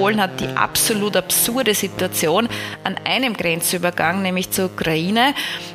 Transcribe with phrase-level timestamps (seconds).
[0.00, 2.48] Polen hat die absolut absurde Situation
[2.84, 5.34] an einem Grenzübergang, nämlich zur Ukraine,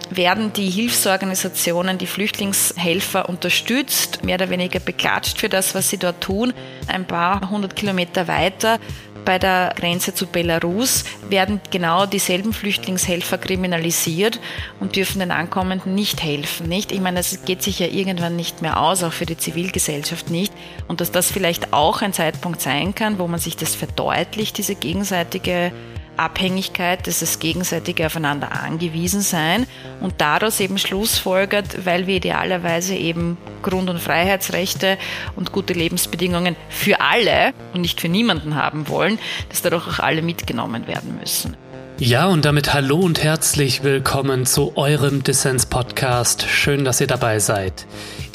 [0.10, 6.22] werden die Hilfsorganisationen, die Flüchtlingshelfer unterstützt, mehr oder weniger beklatscht für das, was sie dort
[6.22, 6.54] tun.
[6.88, 8.80] Ein paar hundert Kilometer weiter
[9.26, 14.40] bei der Grenze zu Belarus werden genau dieselben Flüchtlingshelfer kriminalisiert
[14.80, 16.92] und dürfen den Ankommenden nicht helfen, nicht?
[16.92, 20.54] Ich meine, das geht sich ja irgendwann nicht mehr aus, auch für die Zivilgesellschaft nicht.
[20.88, 24.76] Und dass das vielleicht auch ein Zeitpunkt sein kann, wo man sich das verdeutlicht, diese
[24.76, 25.72] gegenseitige
[26.18, 29.68] Abhängigkeit, dieses gegenseitige Aufeinander angewiesen sein
[30.02, 34.98] und daraus eben Schlussfolgert, weil wir idealerweise eben Grund- und Freiheitsrechte
[35.36, 40.22] und gute Lebensbedingungen für alle und nicht für niemanden haben wollen, dass dadurch auch alle
[40.22, 41.58] mitgenommen werden müssen.
[41.98, 46.46] Ja, und damit hallo und herzlich willkommen zu eurem Dissens-Podcast.
[46.46, 47.86] Schön, dass ihr dabei seid.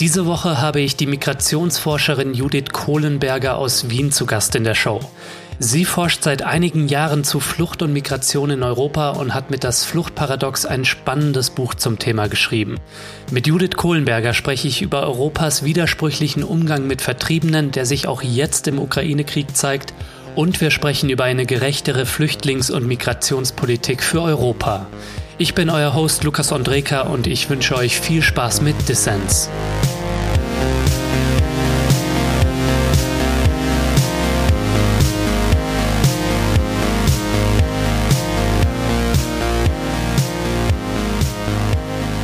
[0.00, 5.00] Diese Woche habe ich die Migrationsforscherin Judith Kohlenberger aus Wien zu Gast in der Show.
[5.62, 9.84] Sie forscht seit einigen Jahren zu Flucht und Migration in Europa und hat mit das
[9.84, 12.76] Fluchtparadox ein spannendes Buch zum Thema geschrieben.
[13.30, 18.68] Mit Judith Kohlenberger spreche ich über Europas widersprüchlichen Umgang mit Vertriebenen, der sich auch jetzt
[18.68, 19.92] im Ukraine-Krieg zeigt,
[20.34, 24.86] und wir sprechen über eine gerechtere Flüchtlings- und Migrationspolitik für Europa.
[25.36, 29.50] Ich bin euer Host Lukas Andreka und ich wünsche euch viel Spaß mit Dissens.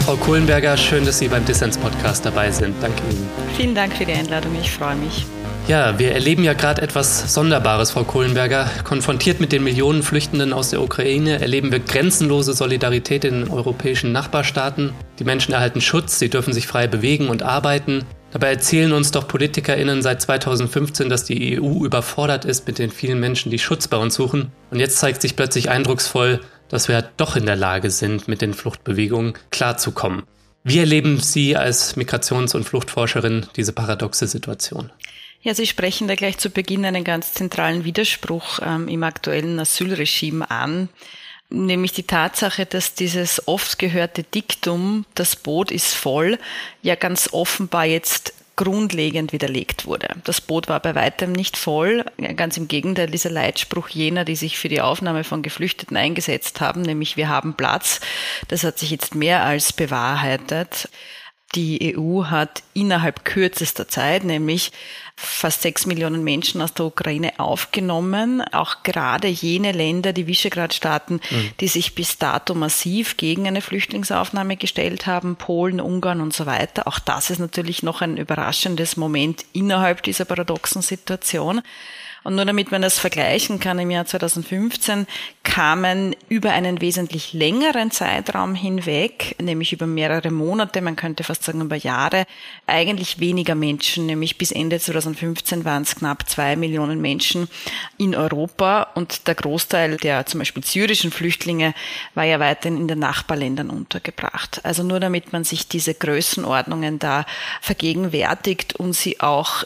[0.07, 2.77] Frau Kohlenberger, schön, dass Sie beim Dissens-Podcast dabei sind.
[2.81, 3.29] Danke Ihnen.
[3.57, 5.27] Vielen Dank für die Einladung, ich freue mich.
[5.67, 8.71] Ja, wir erleben ja gerade etwas Sonderbares, Frau Kohlenberger.
[8.84, 14.12] Konfrontiert mit den Millionen Flüchtenden aus der Ukraine erleben wir grenzenlose Solidarität in den europäischen
[14.12, 14.93] Nachbarstaaten.
[15.19, 18.05] Die Menschen erhalten Schutz, sie dürfen sich frei bewegen und arbeiten.
[18.31, 23.19] Dabei erzählen uns doch PolitikerInnen seit 2015, dass die EU überfordert ist mit den vielen
[23.19, 24.53] Menschen, die Schutz bei uns suchen.
[24.71, 28.55] Und jetzt zeigt sich plötzlich eindrucksvoll, dass wir doch in der Lage sind, mit den
[28.55, 30.25] Fluchtbewegungen klarzukommen.
[30.65, 34.91] Wie erleben Sie als Migrations- und Fluchtforscherin diese paradoxe Situation?
[35.43, 40.50] Ja, Sie sprechen da gleich zu Beginn einen ganz zentralen Widerspruch ähm, im aktuellen Asylregime
[40.50, 40.88] an,
[41.50, 46.38] nämlich die Tatsache, dass dieses oft gehörte Diktum, das Boot ist voll,
[46.83, 50.09] ja ganz offenbar jetzt grundlegend widerlegt wurde.
[50.25, 52.05] Das Boot war bei weitem nicht voll.
[52.37, 56.81] Ganz im Gegenteil, dieser Leitspruch jener, die sich für die Aufnahme von Geflüchteten eingesetzt haben,
[56.83, 58.00] nämlich wir haben Platz,
[58.49, 60.89] das hat sich jetzt mehr als bewahrheitet.
[61.56, 64.72] Die EU hat innerhalb kürzester Zeit, nämlich
[65.17, 68.43] fast sechs Millionen Menschen aus der Ukraine aufgenommen.
[68.53, 71.50] Auch gerade jene Länder, die Visegrad-Staaten, mhm.
[71.61, 76.87] die sich bis dato massiv gegen eine Flüchtlingsaufnahme gestellt haben, Polen, Ungarn und so weiter.
[76.87, 81.62] Auch das ist natürlich noch ein überraschendes Moment innerhalb dieser paradoxen Situation.
[82.26, 85.06] Und nur damit man das vergleichen kann, im Jahr 2015
[85.44, 91.60] kamen über einen wesentlich längeren Zeitraum hinweg, nämlich über mehrere Monate, man könnte fast sagen
[91.60, 92.26] über Jahre,
[92.66, 97.47] eigentlich weniger Menschen, nämlich bis Ende 2015 waren es knapp zwei Millionen Menschen
[97.97, 101.75] in Europa und der Großteil der zum Beispiel syrischen Flüchtlinge
[102.16, 104.65] war ja weiterhin in den Nachbarländern untergebracht.
[104.65, 107.25] Also nur damit man sich diese Größenordnungen da
[107.60, 109.65] vergegenwärtigt und sie auch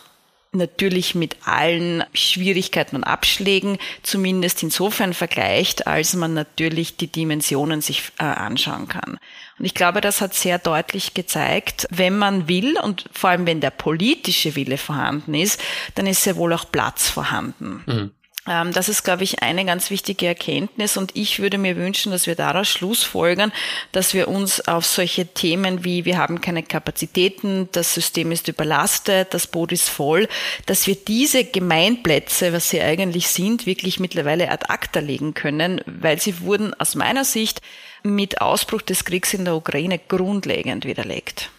[0.53, 8.11] natürlich mit allen Schwierigkeiten und Abschlägen zumindest insofern vergleicht, als man natürlich die Dimensionen sich
[8.19, 9.19] äh, anschauen kann.
[9.59, 13.61] Und ich glaube, das hat sehr deutlich gezeigt, wenn man will und vor allem wenn
[13.61, 15.61] der politische Wille vorhanden ist,
[15.95, 17.85] dann ist sehr wohl auch Platz vorhanden.
[17.87, 18.11] Mhm.
[18.49, 22.27] Ähm, das ist, glaube ich, eine ganz wichtige Erkenntnis und ich würde mir wünschen, dass
[22.27, 23.53] wir daraus Schlussfolgern,
[23.93, 29.35] dass wir uns auf solche Themen wie wir haben keine Kapazitäten, das System ist überlastet,
[29.35, 30.29] das Boot ist voll,
[30.67, 36.19] dass wir diese Gemeinplätze, was sie eigentlich sind, wirklich mittlerweile ad acta legen können, weil
[36.21, 37.61] sie wurden aus meiner Sicht
[38.03, 41.51] mit Ausbruch des Kriegs in der Ukraine grundlegend widerlegt.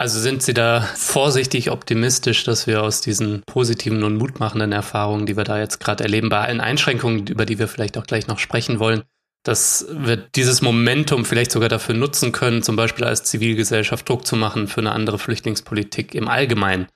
[0.00, 5.36] Also sind Sie da vorsichtig optimistisch, dass wir aus diesen positiven und mutmachenden Erfahrungen, die
[5.36, 8.38] wir da jetzt gerade erleben, bei allen Einschränkungen, über die wir vielleicht auch gleich noch
[8.38, 9.02] sprechen wollen,
[9.42, 14.36] dass wir dieses Momentum vielleicht sogar dafür nutzen können, zum Beispiel als Zivilgesellschaft Druck zu
[14.36, 16.86] machen für eine andere Flüchtlingspolitik im Allgemeinen?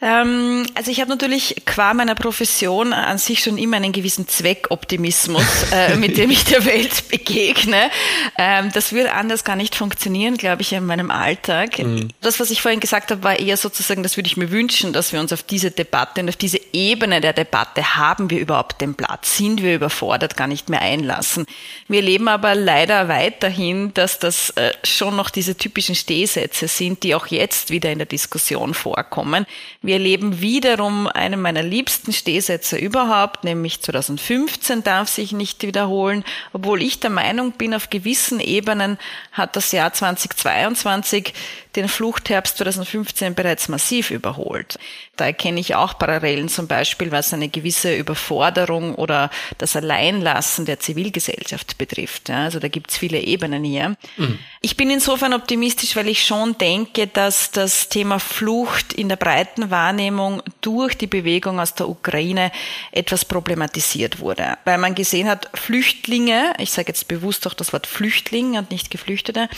[0.00, 5.44] Ähm, also ich habe natürlich qua meiner Profession an sich schon immer einen gewissen Zweckoptimismus,
[5.72, 7.90] äh, mit dem ich der Welt begegne.
[8.36, 11.78] Ähm, das würde anders gar nicht funktionieren, glaube ich, in meinem Alltag.
[11.78, 12.08] Mhm.
[12.20, 15.12] Das, was ich vorhin gesagt habe, war eher sozusagen, das würde ich mir wünschen, dass
[15.12, 18.94] wir uns auf diese Debatte und auf diese Ebene der Debatte, haben wir überhaupt den
[18.94, 21.46] Platz, sind wir überfordert, gar nicht mehr einlassen.
[21.86, 27.14] Wir erleben aber leider weiterhin, dass das äh, schon noch diese typischen Stehsätze sind, die
[27.14, 29.46] auch jetzt wieder in der Diskussion vorkommen
[29.84, 36.82] Wir erleben wiederum einen meiner liebsten Stehsätze überhaupt, nämlich 2015 darf sich nicht wiederholen, obwohl
[36.82, 38.96] ich der Meinung bin, auf gewissen Ebenen
[39.30, 41.34] hat das Jahr 2022
[41.76, 44.78] den Fluchtherbst 2015 bereits massiv überholt.
[45.16, 50.80] Da erkenne ich auch Parallelen zum Beispiel, was eine gewisse Überforderung oder das Alleinlassen der
[50.80, 52.30] Zivilgesellschaft betrifft.
[52.30, 53.96] also da gibt es viele Ebenen hier.
[54.16, 54.38] Mhm.
[54.60, 59.70] Ich bin insofern optimistisch, weil ich schon denke, dass das Thema Flucht in der breiten
[59.70, 62.50] Wahrnehmung durch die Bewegung aus der Ukraine
[62.92, 64.58] etwas problematisiert wurde.
[64.64, 68.90] Weil man gesehen hat, Flüchtlinge, ich sage jetzt bewusst auch das Wort Flüchtling und nicht
[68.90, 69.48] Geflüchtete,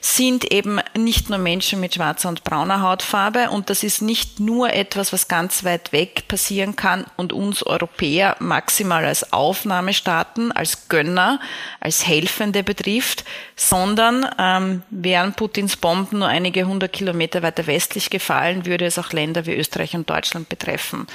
[0.00, 4.72] sind eben nicht nur Menschen mit schwarzer und brauner Hautfarbe und das ist nicht nur
[4.72, 10.88] etwas, etwas, was ganz weit weg passieren kann und uns Europäer maximal als Aufnahmestaaten, als
[10.88, 11.40] Gönner,
[11.80, 13.24] als Helfende betrifft,
[13.56, 19.12] sondern ähm, wären Putins Bomben nur einige hundert Kilometer weiter westlich gefallen, würde es auch
[19.12, 21.06] Länder wie Österreich und Deutschland betreffen.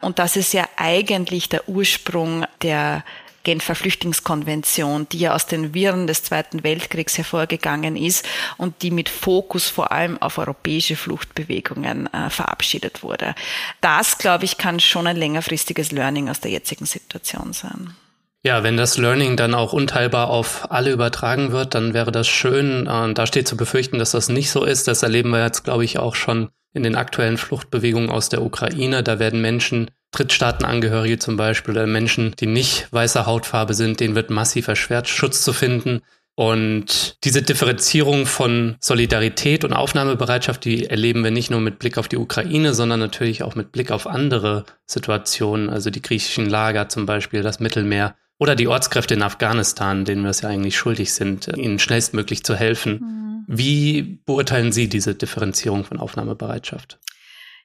[0.00, 3.04] Und das ist ja eigentlich der Ursprung der
[3.42, 8.26] Genfer Flüchtlingskonvention, die ja aus den Wirren des Zweiten Weltkriegs hervorgegangen ist
[8.56, 13.34] und die mit Fokus vor allem auf europäische Fluchtbewegungen äh, verabschiedet wurde.
[13.80, 17.94] Das, glaube ich, kann schon ein längerfristiges Learning aus der jetzigen Situation sein.
[18.42, 22.86] Ja, wenn das Learning dann auch unteilbar auf alle übertragen wird, dann wäre das schön.
[22.86, 24.88] Und da steht zu befürchten, dass das nicht so ist.
[24.88, 29.02] Das erleben wir jetzt, glaube ich, auch schon in den aktuellen Fluchtbewegungen aus der Ukraine.
[29.02, 34.30] Da werden Menschen Drittstaatenangehörige zum Beispiel oder Menschen, die nicht weißer Hautfarbe sind, denen wird
[34.30, 36.02] massiv erschwert, Schutz zu finden.
[36.34, 42.08] Und diese Differenzierung von Solidarität und Aufnahmebereitschaft, die erleben wir nicht nur mit Blick auf
[42.08, 47.04] die Ukraine, sondern natürlich auch mit Blick auf andere Situationen, also die griechischen Lager zum
[47.04, 51.46] Beispiel, das Mittelmeer oder die Ortskräfte in Afghanistan, denen wir es ja eigentlich schuldig sind,
[51.46, 52.92] ihnen schnellstmöglich zu helfen.
[53.00, 53.44] Mhm.
[53.46, 56.98] Wie beurteilen Sie diese Differenzierung von Aufnahmebereitschaft?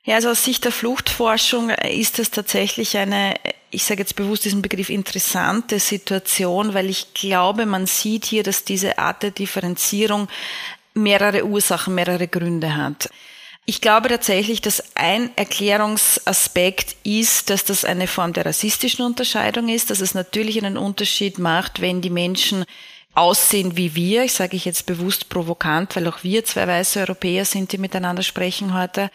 [0.03, 3.35] Ja, also aus Sicht der Fluchtforschung ist es tatsächlich eine,
[3.71, 8.65] ich sage jetzt bewusst diesen Begriff interessante Situation, weil ich glaube, man sieht hier, dass
[8.65, 10.27] diese Art der Differenzierung
[10.93, 13.09] mehrere Ursachen, mehrere Gründe hat.
[13.67, 19.89] Ich glaube tatsächlich, dass ein Erklärungsaspekt ist, dass das eine Form der rassistischen Unterscheidung ist,
[19.89, 22.65] dass es natürlich einen Unterschied macht, wenn die Menschen
[23.15, 24.23] aussehen wie wir.
[24.23, 28.21] Ich sage ich jetzt bewusst provokant, weil auch wir zwei weiße Europäer sind, die miteinander
[28.21, 29.09] sprechen heute.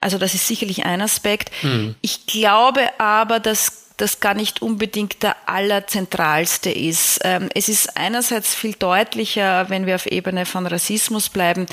[0.00, 1.50] Also das ist sicherlich ein Aspekt.
[1.62, 1.94] Mhm.
[2.02, 7.20] Ich glaube aber, dass das gar nicht unbedingt der allerzentralste ist.
[7.22, 11.66] Ähm, es ist einerseits viel deutlicher, wenn wir auf Ebene von Rassismus bleiben,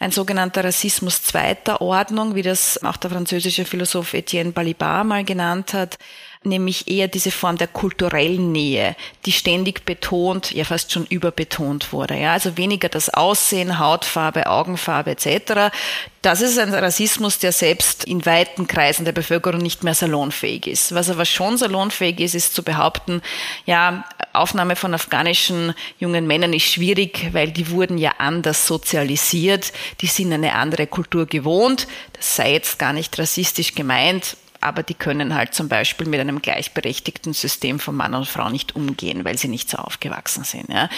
[0.00, 5.72] ein sogenannter Rassismus zweiter Ordnung, wie das auch der französische Philosoph Etienne Balibar mal genannt
[5.72, 5.98] hat
[6.44, 8.96] nämlich eher diese Form der kulturellen Nähe,
[9.26, 12.16] die ständig betont, ja fast schon überbetont wurde.
[12.16, 15.74] Ja, also weniger das Aussehen, Hautfarbe, Augenfarbe etc.
[16.22, 20.94] Das ist ein Rassismus, der selbst in weiten Kreisen der Bevölkerung nicht mehr salonfähig ist.
[20.94, 23.22] Was aber schon salonfähig ist, ist zu behaupten,
[23.66, 30.06] ja, Aufnahme von afghanischen jungen Männern ist schwierig, weil die wurden ja anders sozialisiert, die
[30.06, 31.88] sind eine andere Kultur gewohnt.
[32.12, 36.42] Das sei jetzt gar nicht rassistisch gemeint aber die können halt zum Beispiel mit einem
[36.42, 40.68] gleichberechtigten System von Mann und Frau nicht umgehen, weil sie nicht so aufgewachsen sind.
[40.68, 40.88] Ja.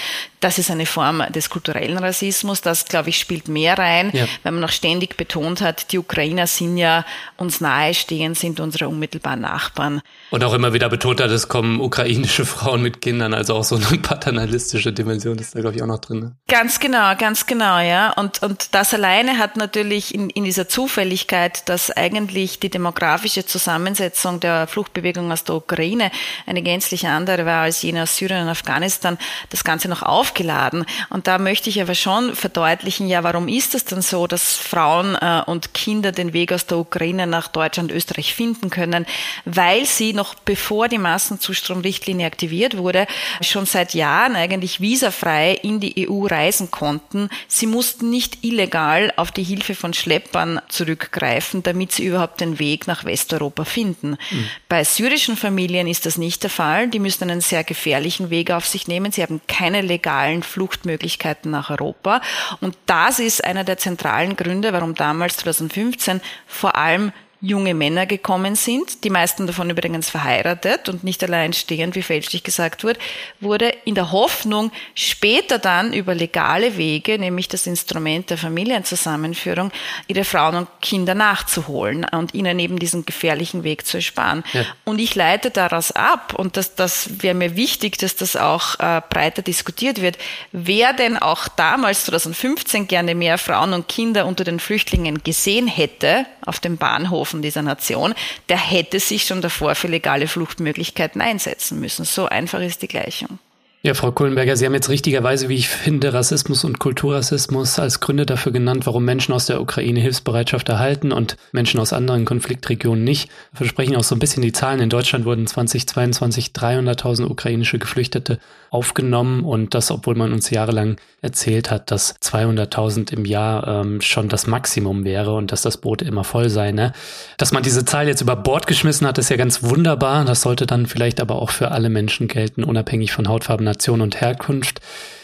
[0.41, 2.63] Das ist eine Form des kulturellen Rassismus.
[2.63, 4.27] Das, glaube ich, spielt mehr rein, ja.
[4.43, 7.05] weil man auch ständig betont hat, die Ukrainer sind ja
[7.37, 10.01] uns nahestehend, sind unsere unmittelbaren Nachbarn.
[10.31, 13.77] Und auch immer wieder betont hat, es kommen ukrainische Frauen mit Kindern, also auch so
[13.77, 16.21] eine paternalistische Dimension ist da, glaube ich, auch noch drin.
[16.21, 16.37] Ne?
[16.49, 18.13] Ganz genau, ganz genau, ja.
[18.13, 24.41] Und, und das alleine hat natürlich in, in dieser Zufälligkeit, dass eigentlich die demografische Zusammensetzung
[24.41, 26.11] der Fluchtbewegung aus der Ukraine
[26.47, 29.19] eine gänzlich andere war als jene aus Syrien und Afghanistan,
[29.51, 30.85] das Ganze noch aufgeladen.
[31.11, 35.15] Und da möchte ich aber schon verdeutlichen, ja, warum ist es denn so, dass Frauen
[35.15, 39.07] äh, und Kinder den Weg aus der Ukraine nach Deutschland, Österreich finden können,
[39.45, 43.07] weil sie noch bevor die Massenzustromrichtlinie aktiviert wurde,
[43.41, 47.29] schon seit Jahren eigentlich visafrei in die EU reisen konnten.
[47.49, 52.87] Sie mussten nicht illegal auf die Hilfe von Schleppern zurückgreifen, damit sie überhaupt den Weg
[52.87, 54.11] nach Westeuropa Europa finden.
[54.31, 54.49] Mhm.
[54.69, 56.89] Bei syrischen Familien ist das nicht der Fall.
[56.89, 59.13] Die müssen einen sehr gefährlichen Weg auf sich nehmen.
[59.13, 59.83] Sie haben keine
[60.21, 62.21] legalen Fluchtmöglichkeiten nach Europa.
[62.61, 68.55] Und das ist einer der zentralen Gründe, warum damals 2015 vor allem junge Männer gekommen
[68.55, 72.99] sind, die meisten davon übrigens verheiratet und nicht allein stehend, wie fälschlich gesagt wurde,
[73.41, 79.73] wurde in der Hoffnung, später dann über legale Wege, nämlich das Instrument der Familienzusammenführung,
[80.07, 84.45] ihre Frauen und Kinder nachzuholen und ihnen eben diesen gefährlichen Weg zu ersparen.
[84.53, 84.65] Ja.
[84.85, 89.01] Und ich leite daraus ab, und das, das wäre mir wichtig, dass das auch äh,
[89.09, 90.19] breiter diskutiert wird,
[90.53, 96.27] wer denn auch damals 2015 gerne mehr Frauen und Kinder unter den Flüchtlingen gesehen hätte,
[96.47, 98.15] auf den Bahnhofen dieser Nation,
[98.49, 102.05] der hätte sich schon davor für legale Fluchtmöglichkeiten einsetzen müssen.
[102.05, 103.39] So einfach ist die Gleichung.
[103.83, 108.27] Ja, Frau Kohlenberger, Sie haben jetzt richtigerweise, wie ich finde, Rassismus und Kulturrassismus als Gründe
[108.27, 113.31] dafür genannt, warum Menschen aus der Ukraine Hilfsbereitschaft erhalten und Menschen aus anderen Konfliktregionen nicht.
[113.55, 114.81] Versprechen auch so ein bisschen die Zahlen.
[114.81, 121.71] In Deutschland wurden 2022 300.000 ukrainische Geflüchtete aufgenommen und das, obwohl man uns jahrelang erzählt
[121.71, 126.25] hat, dass 200.000 im Jahr ähm, schon das Maximum wäre und dass das Boot immer
[126.25, 126.73] voll sei.
[126.73, 126.93] Ne?
[127.37, 130.25] Dass man diese Zahl jetzt über Bord geschmissen hat, ist ja ganz wunderbar.
[130.25, 134.21] Das sollte dann vielleicht aber auch für alle Menschen gelten, unabhängig von Hautfarben Nation und
[134.21, 134.81] Herkunft.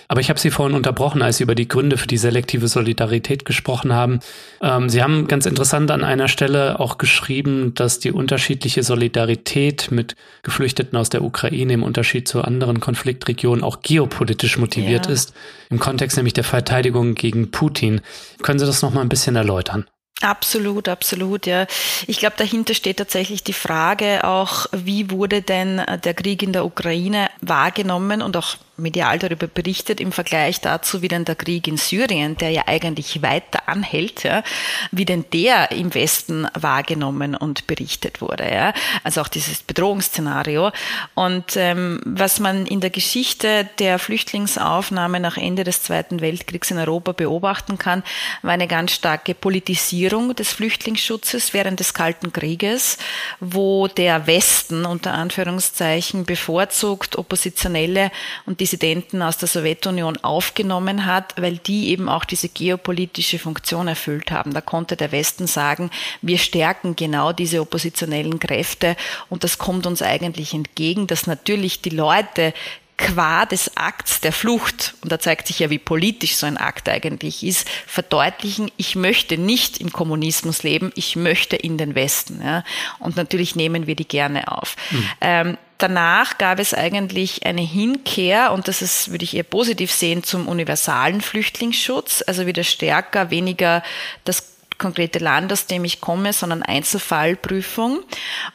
[0.08, 3.44] Aber ich habe Sie vorhin unterbrochen, als Sie über die Gründe für die selektive Solidarität
[3.44, 4.20] gesprochen haben.
[4.62, 10.14] Ähm, Sie haben ganz interessant an einer Stelle auch geschrieben, dass die unterschiedliche Solidarität mit
[10.42, 15.12] Geflüchteten aus der Ukraine im Unterschied zu anderen Konfliktregionen auch geopolitisch motiviert ja.
[15.12, 15.34] ist,
[15.70, 18.00] im Kontext nämlich der Verteidigung gegen Putin.
[18.42, 19.86] Können Sie das noch mal ein bisschen erläutern?
[20.22, 21.66] Absolut, absolut, ja.
[22.06, 26.64] Ich glaube, dahinter steht tatsächlich die Frage auch, wie wurde denn der Krieg in der
[26.64, 31.76] Ukraine wahrgenommen und auch medial darüber berichtet im Vergleich dazu, wie denn der Krieg in
[31.76, 34.42] Syrien, der ja eigentlich weiter anhält, ja,
[34.90, 38.50] wie denn der im Westen wahrgenommen und berichtet wurde.
[38.50, 38.74] Ja.
[39.02, 40.70] Also auch dieses Bedrohungsszenario.
[41.14, 46.78] Und ähm, was man in der Geschichte der Flüchtlingsaufnahme nach Ende des Zweiten Weltkriegs in
[46.78, 48.02] Europa beobachten kann,
[48.42, 52.98] war eine ganz starke Politisierung des Flüchtlingsschutzes während des Kalten Krieges,
[53.40, 58.10] wo der Westen unter Anführungszeichen bevorzugt Oppositionelle
[58.44, 63.86] und die Dissidenten aus der Sowjetunion aufgenommen hat, weil die eben auch diese geopolitische Funktion
[63.86, 64.52] erfüllt haben.
[64.52, 65.88] Da konnte der Westen sagen,
[66.20, 68.96] wir stärken genau diese oppositionellen Kräfte
[69.28, 72.52] und das kommt uns eigentlich entgegen, dass natürlich die Leute,
[72.96, 76.88] qua des Akts der Flucht, und da zeigt sich ja, wie politisch so ein Akt
[76.88, 82.40] eigentlich ist, verdeutlichen, ich möchte nicht im Kommunismus leben, ich möchte in den Westen.
[82.42, 82.64] Ja?
[82.98, 84.76] Und natürlich nehmen wir die gerne auf.
[84.90, 85.08] Mhm.
[85.20, 90.22] Ähm, danach gab es eigentlich eine Hinkehr, und das ist, würde ich eher positiv sehen,
[90.22, 93.82] zum universalen Flüchtlingsschutz, also wieder stärker, weniger
[94.24, 98.00] das konkrete Land, aus dem ich komme, sondern Einzelfallprüfung.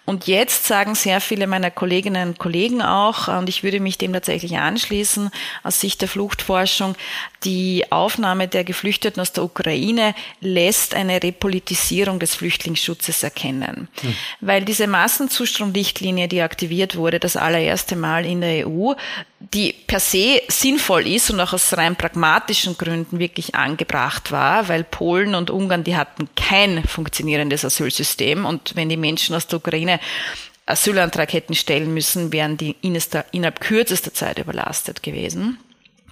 [0.05, 4.13] Und jetzt sagen sehr viele meiner Kolleginnen und Kollegen auch, und ich würde mich dem
[4.13, 5.31] tatsächlich anschließen,
[5.63, 6.95] aus Sicht der Fluchtforschung,
[7.43, 13.87] die Aufnahme der Geflüchteten aus der Ukraine lässt eine Repolitisierung des Flüchtlingsschutzes erkennen.
[14.01, 14.15] Hm.
[14.41, 18.93] Weil diese Massenzustromrichtlinie, die aktiviert wurde, das allererste Mal in der EU,
[19.53, 24.83] die per se sinnvoll ist und auch aus rein pragmatischen Gründen wirklich angebracht war, weil
[24.83, 29.99] Polen und Ungarn, die hatten kein funktionierendes Asylsystem und wenn die Menschen aus der Ukraine
[30.65, 35.57] Asylantrag hätten stellen müssen, wären die innerhalb kürzester Zeit überlastet gewesen.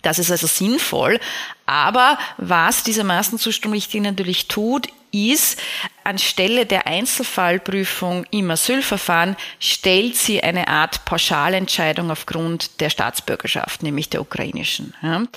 [0.01, 1.19] Das ist also sinnvoll.
[1.65, 5.59] Aber was diese Massenzustromrichtlinie natürlich tut, ist,
[6.03, 14.21] anstelle der Einzelfallprüfung im Asylverfahren stellt sie eine Art Pauschalentscheidung aufgrund der Staatsbürgerschaft, nämlich der
[14.21, 14.93] ukrainischen.
[15.01, 15.29] Ja, mhm.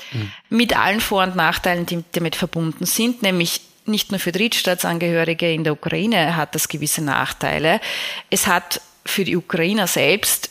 [0.50, 5.64] Mit allen Vor- und Nachteilen, die damit verbunden sind, nämlich nicht nur für Drittstaatsangehörige in
[5.64, 7.80] der Ukraine hat das gewisse Nachteile.
[8.30, 10.50] Es hat für die Ukrainer selbst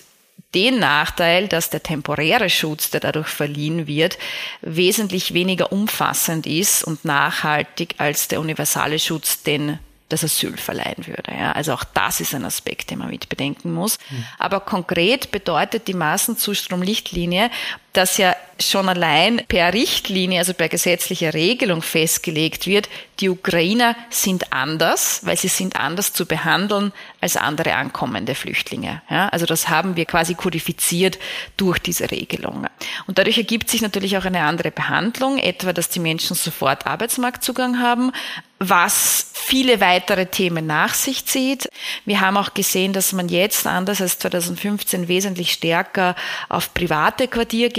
[0.54, 4.18] den Nachteil, dass der temporäre Schutz, der dadurch verliehen wird,
[4.62, 9.80] wesentlich weniger umfassend ist und nachhaltig als der universale Schutz, den
[10.12, 11.32] das Asyl verleihen würde.
[11.32, 13.98] Ja, also auch das ist ein Aspekt, den man mit bedenken muss.
[14.10, 14.26] Mhm.
[14.38, 17.50] Aber konkret bedeutet die Massenzustromlichtlinie,
[17.94, 24.54] dass ja schon allein per Richtlinie, also per gesetzlicher Regelung festgelegt wird, die Ukrainer sind
[24.54, 29.02] anders, weil sie sind anders zu behandeln als andere ankommende Flüchtlinge.
[29.10, 31.20] Ja, also das haben wir quasi kodifiziert
[31.58, 32.68] durch diese Regelung.
[33.08, 37.80] Und dadurch ergibt sich natürlich auch eine andere Behandlung, etwa, dass die Menschen sofort Arbeitsmarktzugang
[37.80, 38.12] haben,
[38.60, 41.68] was viele weitere Themen nach sich zieht.
[42.06, 46.16] Wir haben auch gesehen, dass man jetzt anders als 2015 wesentlich stärker
[46.48, 47.28] auf private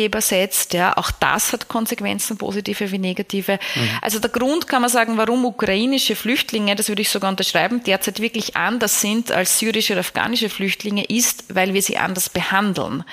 [0.03, 0.73] Quartiergeber setzt.
[0.75, 3.59] Ja, auch das hat Konsequenzen, positive wie negative.
[3.75, 3.91] Mhm.
[4.01, 8.21] Also der Grund kann man sagen, warum ukrainische Flüchtlinge, das würde ich sogar unterschreiben, derzeit
[8.21, 13.05] wirklich anders sind als syrische oder afghanische Flüchtlinge, ist, weil wir sie anders behandeln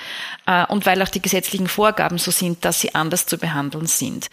[0.46, 4.28] äh, und weil auch die gesetzlichen Vorgaben so sind, dass sie anders zu behandeln sind.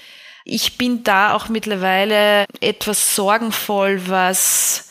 [0.46, 4.86] Ich bin da auch mittlerweile etwas sorgenvoll, was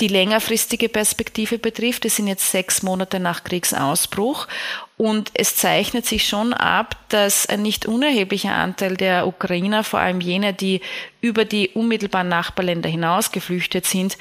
[0.00, 2.04] die längerfristige Perspektive betrifft.
[2.04, 4.48] Es sind jetzt sechs Monate nach Kriegsausbruch
[4.96, 10.20] und es zeichnet sich schon ab, dass ein nicht unerheblicher Anteil der Ukrainer, vor allem
[10.20, 10.80] jene, die
[11.20, 14.16] über die unmittelbaren Nachbarländer hinaus geflüchtet sind,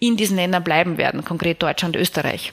[0.00, 2.52] in diesen Ländern bleiben werden, konkret Deutschland, Österreich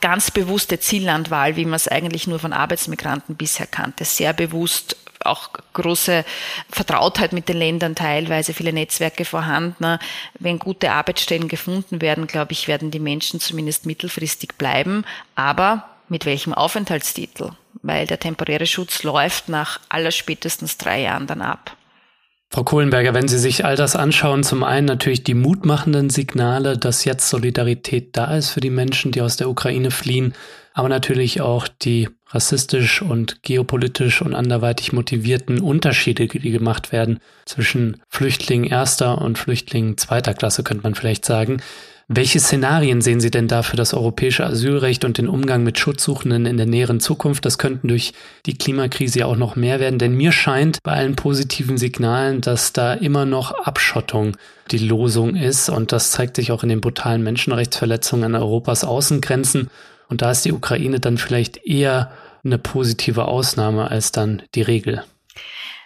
[0.00, 5.50] ganz bewusste Ziellandwahl, wie man es eigentlich nur von Arbeitsmigranten bisher kannte, sehr bewusst auch
[5.72, 6.26] große
[6.70, 9.98] Vertrautheit mit den Ländern teilweise, viele Netzwerke vorhanden.
[10.38, 15.04] Wenn gute Arbeitsstellen gefunden werden, glaube ich, werden die Menschen zumindest mittelfristig bleiben.
[15.34, 17.50] Aber mit welchem Aufenthaltstitel?
[17.82, 21.76] Weil der temporäre Schutz läuft nach allerspätestens drei Jahren dann ab.
[22.50, 27.04] Frau Kohlenberger, wenn Sie sich all das anschauen, zum einen natürlich die mutmachenden Signale, dass
[27.04, 30.34] jetzt Solidarität da ist für die Menschen, die aus der Ukraine fliehen,
[30.72, 38.00] aber natürlich auch die rassistisch und geopolitisch und anderweitig motivierten Unterschiede, die gemacht werden zwischen
[38.08, 41.60] Flüchtlingen erster und Flüchtlingen zweiter Klasse, könnte man vielleicht sagen.
[42.06, 46.44] Welche Szenarien sehen Sie denn da für das europäische Asylrecht und den Umgang mit Schutzsuchenden
[46.44, 47.46] in der näheren Zukunft?
[47.46, 48.12] Das könnten durch
[48.44, 52.74] die Klimakrise ja auch noch mehr werden, denn mir scheint bei allen positiven Signalen, dass
[52.74, 54.36] da immer noch Abschottung
[54.70, 59.70] die Losung ist und das zeigt sich auch in den brutalen Menschenrechtsverletzungen an Europas Außengrenzen
[60.08, 62.12] und da ist die Ukraine dann vielleicht eher
[62.44, 65.04] eine positive Ausnahme als dann die Regel.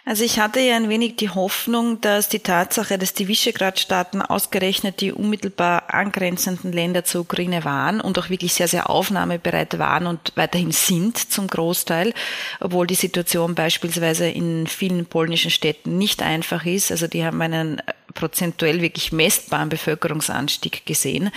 [0.09, 5.01] Also ich hatte ja ein wenig die Hoffnung, dass die Tatsache, dass die Visegrad-Staaten ausgerechnet
[5.01, 10.31] die unmittelbar angrenzenden Länder zur Ukraine waren und auch wirklich sehr, sehr aufnahmebereit waren und
[10.33, 12.15] weiterhin sind zum Großteil,
[12.59, 16.89] obwohl die Situation beispielsweise in vielen polnischen Städten nicht einfach ist.
[16.89, 17.79] Also die haben einen
[18.13, 21.31] prozentuell wirklich messbaren Bevölkerungsanstieg gesehen.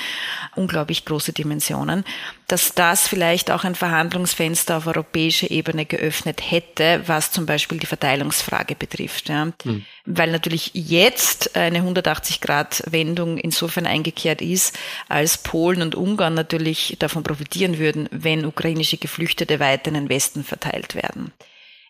[0.56, 2.04] Unglaublich große Dimensionen.
[2.48, 7.86] Dass das vielleicht auch ein Verhandlungsfenster auf europäischer Ebene geöffnet hätte, was zum Beispiel die
[7.86, 9.28] Verteilungsfrage betrifft.
[9.28, 9.52] Ja.
[9.62, 9.84] Hm.
[10.04, 17.78] Weil natürlich jetzt eine 180-Grad-Wendung insofern eingekehrt ist, als Polen und Ungarn natürlich davon profitieren
[17.78, 21.32] würden, wenn ukrainische Geflüchtete weiter in den Westen verteilt werden.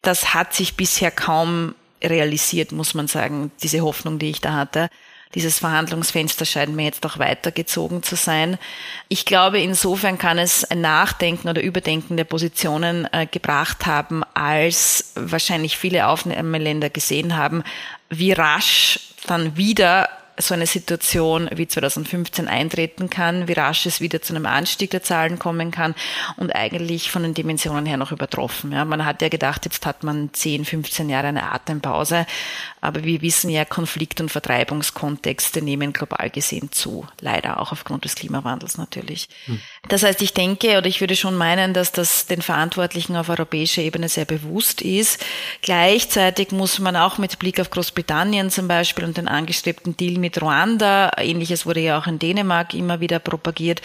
[0.02, 4.88] Das hat sich bisher kaum realisiert, muss man sagen, diese Hoffnung, die ich da hatte.
[5.34, 8.58] Dieses Verhandlungsfenster scheint mir jetzt auch weitergezogen zu sein.
[9.08, 15.12] Ich glaube, insofern kann es ein Nachdenken oder Überdenken der Positionen äh, gebracht haben, als
[15.14, 17.62] wahrscheinlich viele Aufnahmeländer gesehen haben,
[18.10, 24.22] wie rasch dann wieder so eine Situation wie 2015 eintreten kann, wie rasch es wieder
[24.22, 25.94] zu einem Anstieg der Zahlen kommen kann
[26.36, 28.72] und eigentlich von den Dimensionen her noch übertroffen.
[28.72, 32.26] Ja, man hat ja gedacht, jetzt hat man 10, 15 Jahre eine Atempause,
[32.80, 38.14] aber wir wissen ja, Konflikt- und Vertreibungskontexte nehmen global gesehen zu, leider auch aufgrund des
[38.14, 39.28] Klimawandels natürlich.
[39.44, 39.60] Hm.
[39.88, 43.82] Das heißt, ich denke oder ich würde schon meinen, dass das den Verantwortlichen auf europäischer
[43.82, 45.22] Ebene sehr bewusst ist.
[45.60, 50.40] Gleichzeitig muss man auch mit Blick auf Großbritannien zum Beispiel und den angestrebten Deal mit
[50.40, 53.82] Ruanda, ähnliches wurde ja auch in Dänemark immer wieder propagiert,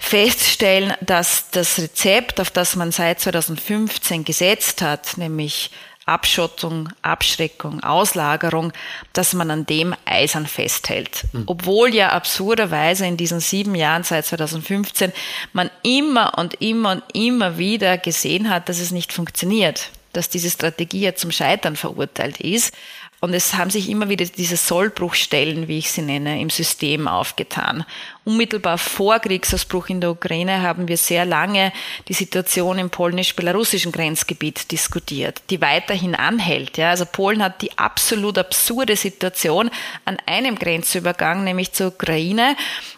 [0.00, 5.70] feststellen, dass das Rezept, auf das man seit 2015 gesetzt hat, nämlich
[6.08, 8.72] Abschottung, Abschreckung, Auslagerung,
[9.12, 11.24] dass man an dem eisern festhält.
[11.32, 11.42] Mhm.
[11.46, 15.12] Obwohl ja absurderweise in diesen sieben Jahren seit 2015
[15.52, 20.50] man immer und immer und immer wieder gesehen hat, dass es nicht funktioniert, dass diese
[20.50, 22.74] Strategie ja zum Scheitern verurteilt ist.
[23.20, 27.84] Und es haben sich immer wieder diese Sollbruchstellen, wie ich sie nenne, im System aufgetan.
[28.24, 31.72] Unmittelbar vor Kriegsausbruch in der Ukraine haben wir sehr lange
[32.08, 36.76] die Situation im polnisch-belarussischen Grenzgebiet diskutiert, die weiterhin anhält.
[36.76, 39.70] Ja, also Polen hat die absolut absurde Situation
[40.04, 42.54] an einem Grenzübergang, nämlich zur Ukraine,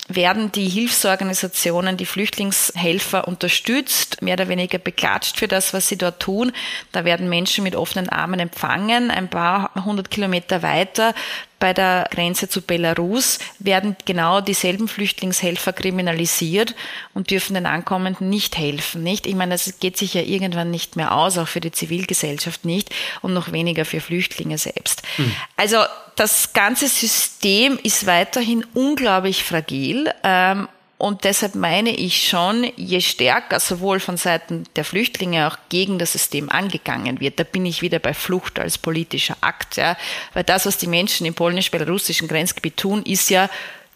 [0.09, 6.20] werden die Hilfsorganisationen, die Flüchtlingshelfer unterstützt, mehr oder weniger beklatscht für das, was sie dort
[6.20, 6.52] tun.
[6.90, 9.11] Da werden Menschen mit offenen Armen empfangen.
[9.11, 11.14] Ein paar hundert Kilometer weiter
[11.61, 16.75] bei der Grenze zu Belarus werden genau dieselben Flüchtlingshelfer kriminalisiert
[17.12, 19.27] und dürfen den Ankommenden nicht helfen, nicht?
[19.27, 22.90] Ich meine, das geht sich ja irgendwann nicht mehr aus, auch für die Zivilgesellschaft nicht
[23.20, 25.03] und noch weniger für Flüchtlinge selbst.
[25.18, 25.33] Mhm.
[25.57, 25.79] Also
[26.16, 30.11] das ganze System ist weiterhin unglaublich fragil.
[30.25, 30.66] Ähm,
[31.00, 36.12] und deshalb meine ich schon, je stärker sowohl von Seiten der Flüchtlinge auch gegen das
[36.12, 39.78] System angegangen wird, da bin ich wieder bei Flucht als politischer Akt.
[39.78, 39.96] Ja.
[40.34, 43.48] Weil das, was die Menschen im polnisch-belarussischen Grenzgebiet tun, ist ja,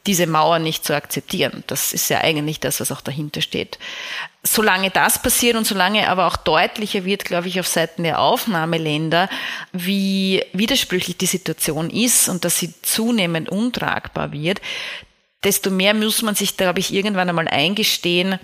[0.07, 1.63] diese Mauer nicht zu akzeptieren.
[1.67, 3.79] Das ist ja eigentlich das, was auch dahinter steht.
[4.43, 9.29] Solange das passiert und solange aber auch deutlicher wird, glaube ich, auf Seiten der Aufnahmeländer,
[9.73, 14.61] wie widersprüchlich die Situation ist und dass sie zunehmend untragbar wird,
[15.45, 18.39] desto mehr muss man sich, glaube ich, irgendwann einmal eingestehen,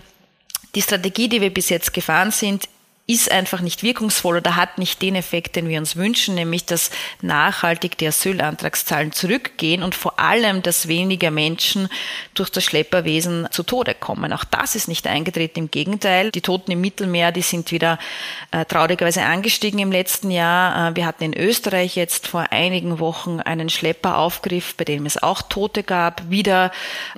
[0.74, 2.68] die Strategie, die wir bis jetzt gefahren sind,
[3.12, 6.90] ist einfach nicht wirkungsvoll oder hat nicht den Effekt, den wir uns wünschen, nämlich dass
[7.22, 11.88] nachhaltig die Asylantragszahlen zurückgehen und vor allem, dass weniger Menschen
[12.34, 14.32] durch das Schlepperwesen zu Tode kommen.
[14.32, 15.58] Auch das ist nicht eingetreten.
[15.58, 17.98] Im Gegenteil, die Toten im Mittelmeer, die sind wieder
[18.52, 20.90] äh, traurigerweise angestiegen im letzten Jahr.
[20.90, 25.42] Äh, wir hatten in Österreich jetzt vor einigen Wochen einen Schlepperaufgriff, bei dem es auch
[25.42, 26.70] Tote gab, wieder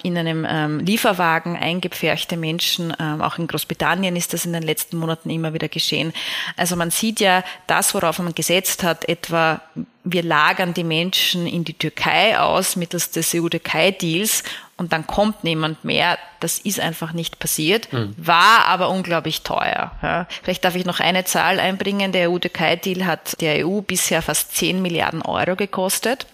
[0.03, 2.95] in einem ähm, Lieferwagen eingepferchte Menschen.
[2.99, 6.13] Ähm, auch in Großbritannien ist das in den letzten Monaten immer wieder geschehen geschehen.
[6.57, 9.61] Also man sieht ja, das, worauf man gesetzt hat, etwa
[10.05, 14.43] wir lagern die Menschen in die Türkei aus mittels des EU-Türkei-Deals
[14.83, 16.19] und dann kommt niemand mehr.
[16.41, 18.15] Das ist einfach nicht passiert, mhm.
[18.17, 19.93] war aber unglaublich teuer.
[20.03, 20.27] Ja.
[20.43, 22.11] Vielleicht darf ich noch eine Zahl einbringen.
[22.11, 26.27] Der EU-Türkei-Deal hat der EU bisher fast 10 Milliarden Euro gekostet.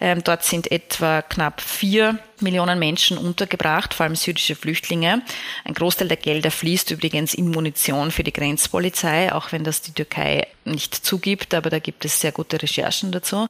[0.00, 5.22] Ähm, dort sind etwa knapp vier Millionen Menschen untergebracht, vor allem syrische Flüchtlinge.
[5.64, 9.92] Ein Großteil der Gelder fließt übrigens in Munition für die Grenzpolizei, auch wenn das die
[9.92, 13.46] Türkei nicht zugibt, aber da gibt es sehr gute Recherchen dazu.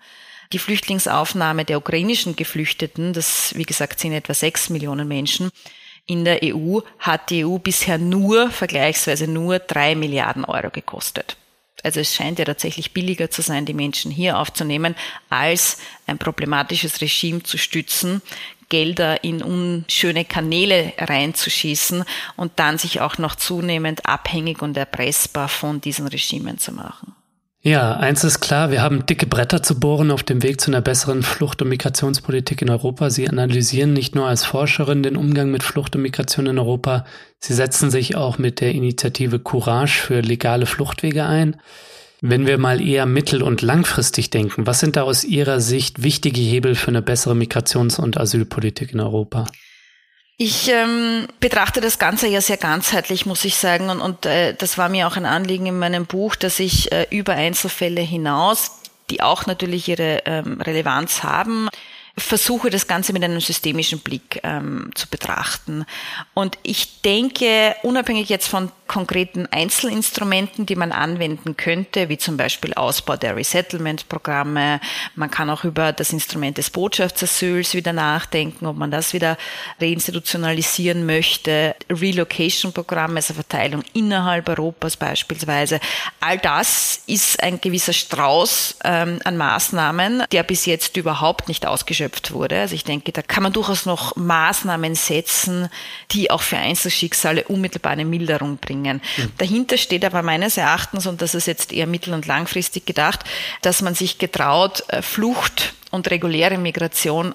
[0.55, 5.51] Die Flüchtlingsaufnahme der ukrainischen Geflüchteten, das wie gesagt sind etwa sechs Millionen Menschen,
[6.07, 11.37] in der EU hat die EU bisher nur, vergleichsweise nur drei Milliarden Euro gekostet.
[11.83, 14.95] Also es scheint ja tatsächlich billiger zu sein, die Menschen hier aufzunehmen,
[15.29, 18.23] als ein problematisches Regime zu stützen,
[18.69, 22.05] Gelder in unschöne Kanäle reinzuschießen
[22.37, 27.17] und dann sich auch noch zunehmend abhängig und erpressbar von diesen Regimen zu machen.
[27.67, 30.83] Ja, eins ist klar, wir haben dicke Bretter zu bohren auf dem Weg zu einer
[30.83, 33.09] besseren Flucht- und Migrationspolitik in Europa.
[33.09, 37.07] Sie analysieren nicht nur als Forscherin den Umgang mit Flucht und Migration in Europa,
[37.39, 41.57] sie setzen sich auch mit der Initiative Courage für legale Fluchtwege ein.
[42.21, 46.43] Wenn wir mal eher mittel- und langfristig denken, was sind da aus Ihrer Sicht wichtige
[46.43, 49.47] Hebel für eine bessere Migrations- und Asylpolitik in Europa?
[50.37, 53.89] Ich ähm, betrachte das Ganze ja sehr ganzheitlich, muss ich sagen.
[53.89, 57.07] Und, und äh, das war mir auch ein Anliegen in meinem Buch, dass ich äh,
[57.11, 61.69] über Einzelfälle hinaus, die auch natürlich ihre ähm, Relevanz haben,
[62.17, 65.85] versuche das Ganze mit einem systemischen Blick ähm, zu betrachten.
[66.33, 72.75] Und ich denke, unabhängig jetzt von konkreten Einzelinstrumenten, die man anwenden könnte, wie zum Beispiel
[72.75, 74.81] Ausbau der Resettlement-Programme.
[75.15, 79.39] Man kann auch über das Instrument des Botschaftsasyls wieder nachdenken, ob man das wieder
[79.81, 81.75] reinstitutionalisieren möchte.
[81.89, 85.81] Relocation-Programme, also Verteilung innerhalb Europas beispielsweise.
[86.21, 92.33] All das ist ein gewisser Strauß ähm, an Maßnahmen, der bis jetzt überhaupt nicht ausgeschöpft
[92.33, 92.61] wurde.
[92.61, 95.71] Also ich denke, da kann man durchaus noch Maßnahmen setzen,
[96.11, 99.01] die auch für Einzelschicksale unmittelbar eine Milderung bringen bringen.
[99.17, 99.33] Mhm.
[99.39, 103.21] Dahinter steht aber meines Erachtens, und das ist jetzt eher mittel- und langfristig gedacht,
[103.63, 107.35] dass man sich getraut, äh, Flucht und reguläre Migration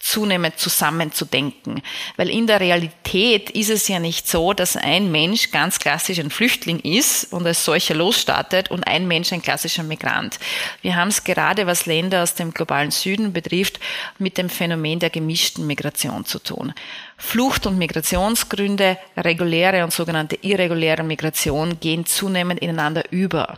[0.00, 1.82] zunehmend zusammenzudenken.
[2.16, 6.30] Weil in der Realität ist es ja nicht so, dass ein Mensch ganz klassisch ein
[6.30, 10.38] Flüchtling ist und als solcher losstartet und ein Mensch ein klassischer Migrant.
[10.82, 13.80] Wir haben es gerade, was Länder aus dem globalen Süden betrifft,
[14.18, 16.72] mit dem Phänomen der gemischten Migration zu tun.
[17.18, 23.56] Flucht- und Migrationsgründe, reguläre und sogenannte irreguläre Migration gehen zunehmend ineinander über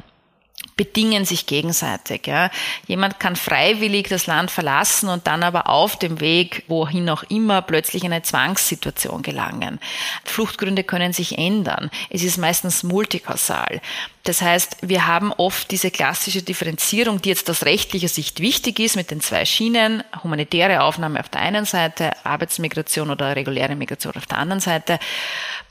[0.81, 2.27] bedingen sich gegenseitig.
[2.27, 2.51] Ja.
[2.87, 7.61] Jemand kann freiwillig das Land verlassen und dann aber auf dem Weg, wohin auch immer,
[7.61, 9.79] plötzlich in eine Zwangssituation gelangen.
[10.25, 11.91] Fluchtgründe können sich ändern.
[12.09, 13.83] Es ist meistens multikausal.
[14.25, 18.97] Das heißt, wir haben oft diese klassische Differenzierung, die jetzt aus rechtlicher Sicht wichtig ist,
[18.97, 24.27] mit den zwei Schienen, humanitäre Aufnahme auf der einen Seite, Arbeitsmigration oder reguläre Migration auf
[24.27, 24.99] der anderen Seite.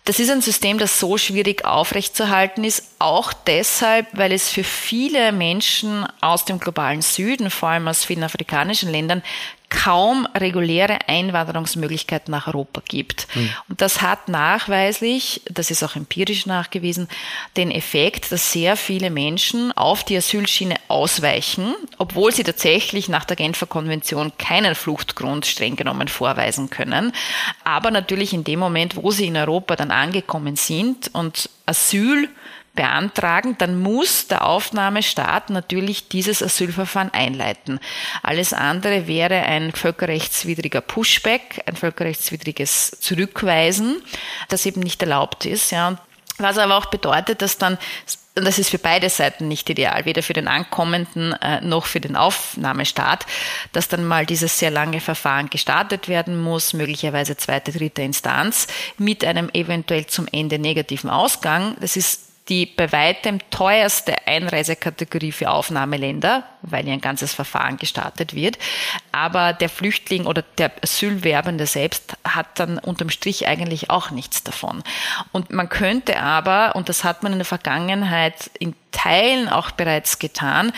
[0.05, 5.31] Das ist ein System, das so schwierig aufrechtzuerhalten ist, auch deshalb, weil es für viele
[5.31, 9.21] Menschen aus dem globalen Süden, vor allem aus vielen afrikanischen Ländern,
[9.69, 13.27] kaum reguläre Einwanderungsmöglichkeiten nach Europa gibt.
[13.36, 13.49] Mhm.
[13.69, 17.08] Und das hat nachweislich, das ist auch empirisch nachgewiesen,
[17.55, 23.36] den Effekt, dass sehr viele Menschen auf die Asylschiene ausweichen, obwohl sie tatsächlich nach der
[23.36, 27.13] Genfer Konvention keinen Fluchtgrund streng genommen vorweisen können.
[27.63, 32.29] Aber natürlich in dem Moment, wo sie in Europa dann angekommen sind und Asyl
[32.79, 37.81] beantragen, dann muss der Aufnahmestaat natürlich dieses Asylverfahren einleiten.
[38.23, 44.01] Alles andere wäre ein völkerrechtswidriger Pushback, ein völkerrechtswidriges Zurückweisen,
[44.47, 45.71] das eben nicht erlaubt ist.
[45.71, 45.97] Ja.
[46.37, 47.77] Was aber auch bedeutet, dass dann
[48.37, 51.99] und das ist für beide Seiten nicht ideal, weder für den Ankommenden äh, noch für
[51.99, 53.25] den Aufnahmestaat,
[53.73, 59.25] dass dann mal dieses sehr lange Verfahren gestartet werden muss, möglicherweise zweite, dritte Instanz, mit
[59.25, 61.75] einem eventuell zum Ende negativen Ausgang.
[61.81, 68.33] Das ist die bei weitem teuerste Einreisekategorie für Aufnahmeländer, weil ja ein ganzes Verfahren gestartet
[68.33, 68.57] wird.
[69.12, 74.83] Aber der Flüchtling oder der Asylwerbende selbst hat dann unterm Strich eigentlich auch nichts davon.
[75.31, 80.17] Und man könnte aber, und das hat man in der Vergangenheit in Teilen auch bereits
[80.17, 80.73] getan,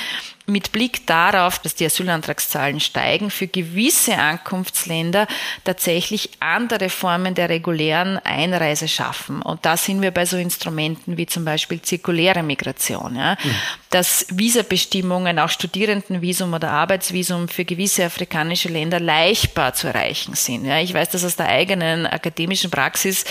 [0.45, 5.27] mit Blick darauf, dass die Asylantragszahlen steigen, für gewisse Ankunftsländer
[5.63, 9.41] tatsächlich andere Formen der regulären Einreise schaffen.
[9.41, 13.56] Und da sind wir bei so Instrumenten wie zum Beispiel zirkuläre Migration, ja, mhm.
[13.89, 20.65] dass Visabestimmungen auch Studierenden Studierendenvisum oder Arbeitsvisum für gewisse afrikanische Länder leichtbar zu erreichen sind.
[20.65, 23.25] Ja, ich weiß das aus der eigenen akademischen Praxis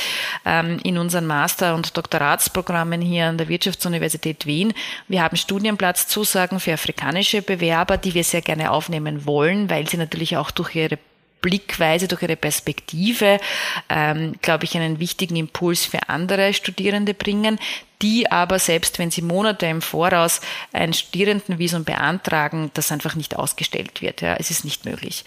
[0.44, 4.72] ähm, in unseren Master- und Doktoratsprogrammen hier an der Wirtschaftsuniversität Wien.
[5.08, 10.36] Wir haben Studienplatzzusagen für afrikanische Bewerber, die wir sehr gerne aufnehmen wollen, weil sie natürlich
[10.36, 10.98] auch durch ihre
[11.40, 13.40] Blickweise, durch ihre Perspektive,
[13.88, 17.58] ähm, glaube ich, einen wichtigen Impuls für andere Studierende bringen,
[18.02, 20.40] die aber selbst wenn sie Monate im Voraus
[20.72, 24.20] ein Studierendenvisum beantragen, das einfach nicht ausgestellt wird.
[24.20, 25.24] Ja, es ist nicht möglich.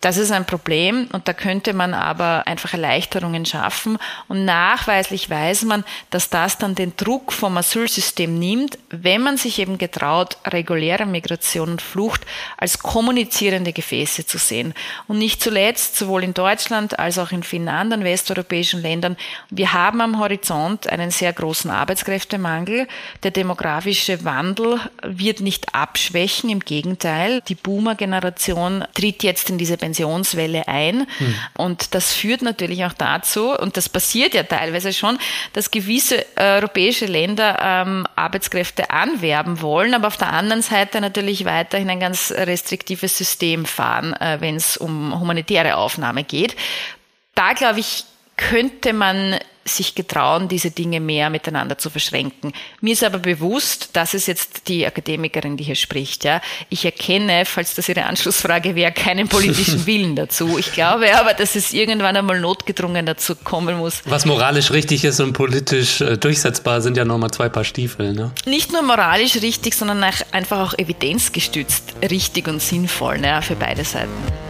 [0.00, 5.64] Das ist ein Problem und da könnte man aber einfach Erleichterungen schaffen und nachweislich weiß
[5.64, 11.04] man, dass das dann den Druck vom Asylsystem nimmt, wenn man sich eben getraut, reguläre
[11.04, 12.22] Migration und Flucht
[12.56, 14.72] als kommunizierende Gefäße zu sehen.
[15.06, 19.18] Und nicht zuletzt, sowohl in Deutschland als auch in vielen anderen westeuropäischen Ländern,
[19.50, 21.70] wir haben am Horizont einen sehr großen
[22.10, 22.88] Arbeitskräftemangel.
[23.22, 27.40] Der demografische Wandel wird nicht abschwächen, im Gegenteil.
[27.48, 31.06] Die Boomer-Generation tritt jetzt in diese Pensionswelle ein.
[31.18, 31.34] Hm.
[31.56, 35.18] Und das führt natürlich auch dazu, und das passiert ja teilweise schon,
[35.52, 41.90] dass gewisse europäische Länder ähm, Arbeitskräfte anwerben wollen, aber auf der anderen Seite natürlich weiterhin
[41.90, 46.56] ein ganz restriktives System fahren, äh, wenn es um humanitäre Aufnahme geht.
[47.34, 48.04] Da, glaube ich,
[48.36, 52.52] könnte man sich getrauen, diese Dinge mehr miteinander zu verschränken.
[52.80, 56.24] Mir ist aber bewusst, das ist jetzt die Akademikerin, die hier spricht.
[56.24, 60.58] Ja, ich erkenne, falls das Ihre Anschlussfrage wäre, keinen politischen Willen dazu.
[60.58, 64.02] Ich glaube aber, dass es irgendwann einmal notgedrungen dazu kommen muss.
[64.06, 68.12] Was moralisch richtig ist und politisch äh, durchsetzbar, sind ja nochmal zwei Paar Stiefel.
[68.12, 68.32] Ne?
[68.46, 74.49] Nicht nur moralisch richtig, sondern einfach auch evidenzgestützt richtig und sinnvoll ja, für beide Seiten.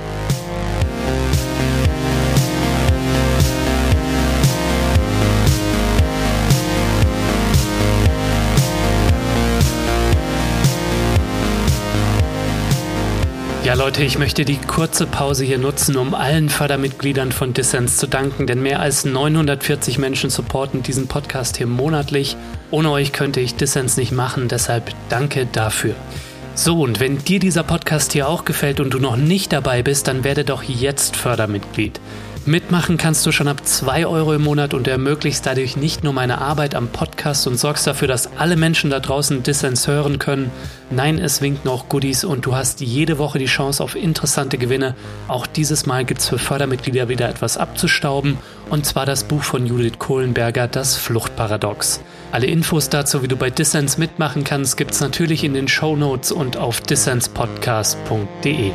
[13.70, 18.08] Ja, Leute, ich möchte die kurze Pause hier nutzen, um allen Fördermitgliedern von Dissens zu
[18.08, 22.36] danken, denn mehr als 940 Menschen supporten diesen Podcast hier monatlich.
[22.72, 25.94] Ohne euch könnte ich Dissens nicht machen, deshalb danke dafür.
[26.56, 30.08] So, und wenn dir dieser Podcast hier auch gefällt und du noch nicht dabei bist,
[30.08, 32.00] dann werde doch jetzt Fördermitglied.
[32.46, 36.38] Mitmachen kannst du schon ab 2 Euro im Monat und ermöglichst dadurch nicht nur meine
[36.38, 40.50] Arbeit am Podcast und sorgst dafür, dass alle Menschen da draußen Dissens hören können.
[40.90, 44.94] Nein, es winken auch Goodies und du hast jede Woche die Chance auf interessante Gewinne.
[45.28, 48.38] Auch dieses Mal gibt es für Fördermitglieder wieder etwas abzustauben
[48.70, 52.00] und zwar das Buch von Judith Kohlenberger, Das Fluchtparadox.
[52.32, 55.94] Alle Infos dazu, wie du bei Dissens mitmachen kannst, gibt es natürlich in den Show
[55.94, 58.72] Notes und auf dissenspodcast.de.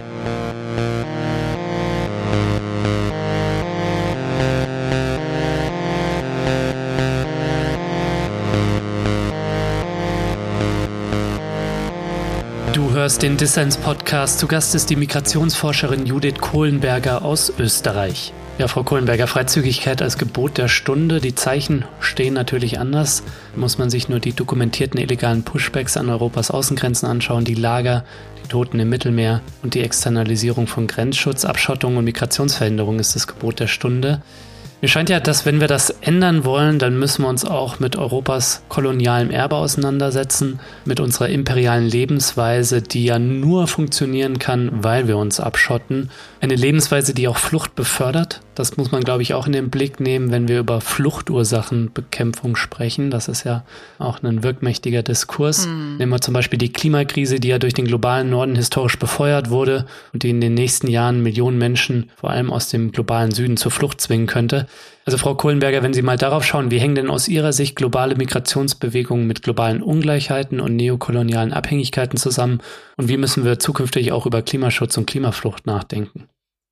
[13.05, 14.39] hörst den Dissens-Podcast.
[14.39, 18.33] Zu Gast ist die Migrationsforscherin Judith Kohlenberger aus Österreich.
[18.57, 21.21] Ja, Frau Kohlenberger, Freizügigkeit als Gebot der Stunde.
[21.21, 23.21] Die Zeichen stehen natürlich anders.
[23.55, 28.05] Muss man sich nur die dokumentierten illegalen Pushbacks an Europas Außengrenzen anschauen, die Lager,
[28.43, 33.59] die Toten im Mittelmeer und die Externalisierung von Grenzschutz, Abschottung und Migrationsverhinderung ist das Gebot
[33.59, 34.23] der Stunde.
[34.85, 37.95] Mir scheint ja, dass wenn wir das ändern wollen, dann müssen wir uns auch mit
[37.95, 45.17] Europas kolonialem Erbe auseinandersetzen, mit unserer imperialen Lebensweise, die ja nur funktionieren kann, weil wir
[45.17, 46.11] uns abschotten.
[46.39, 48.41] Eine Lebensweise, die auch Flucht befördert.
[48.55, 53.11] Das muss man, glaube ich, auch in den Blick nehmen, wenn wir über Fluchtursachenbekämpfung sprechen.
[53.11, 53.63] Das ist ja
[53.99, 55.67] auch ein wirkmächtiger Diskurs.
[55.67, 55.97] Mhm.
[55.97, 59.85] Nehmen wir zum Beispiel die Klimakrise, die ja durch den globalen Norden historisch befeuert wurde
[60.13, 63.71] und die in den nächsten Jahren Millionen Menschen, vor allem aus dem globalen Süden, zur
[63.71, 64.67] Flucht zwingen könnte.
[65.05, 68.15] Also Frau Kohlenberger, wenn Sie mal darauf schauen, wie hängen denn aus Ihrer Sicht globale
[68.15, 72.61] Migrationsbewegungen mit globalen Ungleichheiten und neokolonialen Abhängigkeiten zusammen
[72.97, 76.27] und wie müssen wir zukünftig auch über Klimaschutz und Klimaflucht nachdenken?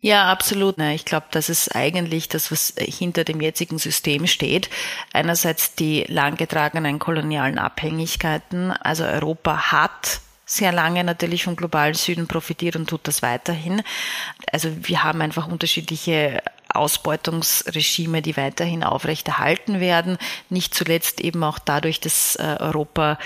[0.05, 0.77] Ja, absolut.
[0.79, 4.69] Ich glaube, das ist eigentlich das, was hinter dem jetzigen System steht.
[5.13, 8.71] Einerseits die langgetragenen kolonialen Abhängigkeiten.
[8.71, 13.81] Also Europa hat sehr lange natürlich vom globalen Süden profitiert und tut das weiterhin.
[14.51, 20.17] Also wir haben einfach unterschiedliche Ausbeutungsregime, die weiterhin aufrechterhalten werden.
[20.49, 23.17] Nicht zuletzt eben auch dadurch, dass äh, Europa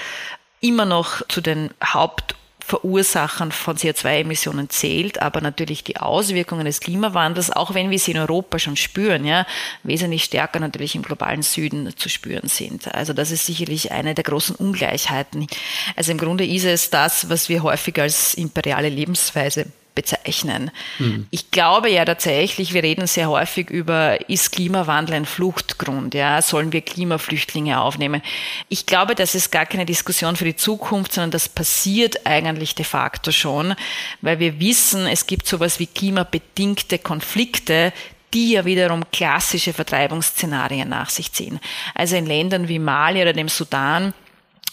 [0.61, 2.35] immer noch zu den Haupt
[2.67, 8.17] Verursachern von CO2-Emissionen zählt, aber natürlich die Auswirkungen des Klimawandels, auch wenn wir sie in
[8.17, 9.47] Europa schon spüren, ja,
[9.83, 12.93] wesentlich stärker natürlich im globalen Süden zu spüren sind.
[12.93, 15.47] Also das ist sicherlich eine der großen Ungleichheiten.
[15.95, 20.69] Also im Grunde ist es das, was wir häufig als imperiale Lebensweise bezeichnen.
[20.99, 21.25] Mhm.
[21.31, 26.13] Ich glaube ja tatsächlich, wir reden sehr häufig über, ist Klimawandel ein Fluchtgrund?
[26.13, 28.21] Ja, sollen wir Klimaflüchtlinge aufnehmen?
[28.69, 32.85] Ich glaube, das ist gar keine Diskussion für die Zukunft, sondern das passiert eigentlich de
[32.85, 33.73] facto schon,
[34.21, 37.91] weil wir wissen, es gibt sowas wie klimabedingte Konflikte,
[38.35, 41.59] die ja wiederum klassische Vertreibungsszenarien nach sich ziehen.
[41.95, 44.13] Also in Ländern wie Mali oder dem Sudan,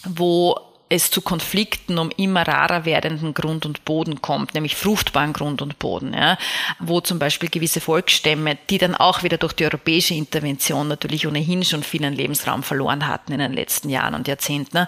[0.03, 0.55] wo
[0.87, 5.79] es zu Konflikten um immer rarer werdenden Grund und Boden kommt, nämlich fruchtbaren Grund und
[5.79, 6.37] Boden, ja,
[6.79, 11.63] wo zum Beispiel gewisse Volksstämme, die dann auch wieder durch die europäische Intervention natürlich ohnehin
[11.63, 14.87] schon vielen Lebensraum verloren hatten in den letzten Jahren und Jahrzehnten,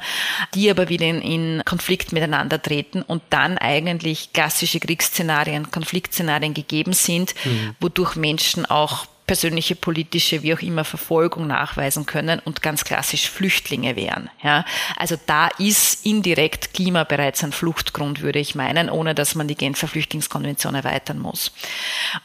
[0.53, 6.93] die aber wieder in, in Konflikt miteinander treten und dann eigentlich klassische Kriegsszenarien, Konfliktszenarien gegeben
[6.93, 7.75] sind, mhm.
[7.79, 13.95] wodurch Menschen auch persönliche politische, wie auch immer, Verfolgung nachweisen können und ganz klassisch Flüchtlinge
[13.97, 14.29] wären.
[14.41, 19.49] Ja, also da ist indirekt Klima bereits ein Fluchtgrund, würde ich meinen, ohne dass man
[19.49, 21.51] die Genfer Flüchtlingskonvention erweitern muss.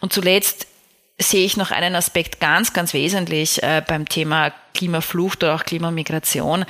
[0.01, 0.69] Und zuletzt
[1.19, 6.65] sehe ich noch einen Aspekt ganz, ganz wesentlich äh, beim Thema Klimaflucht oder auch Klimamigration.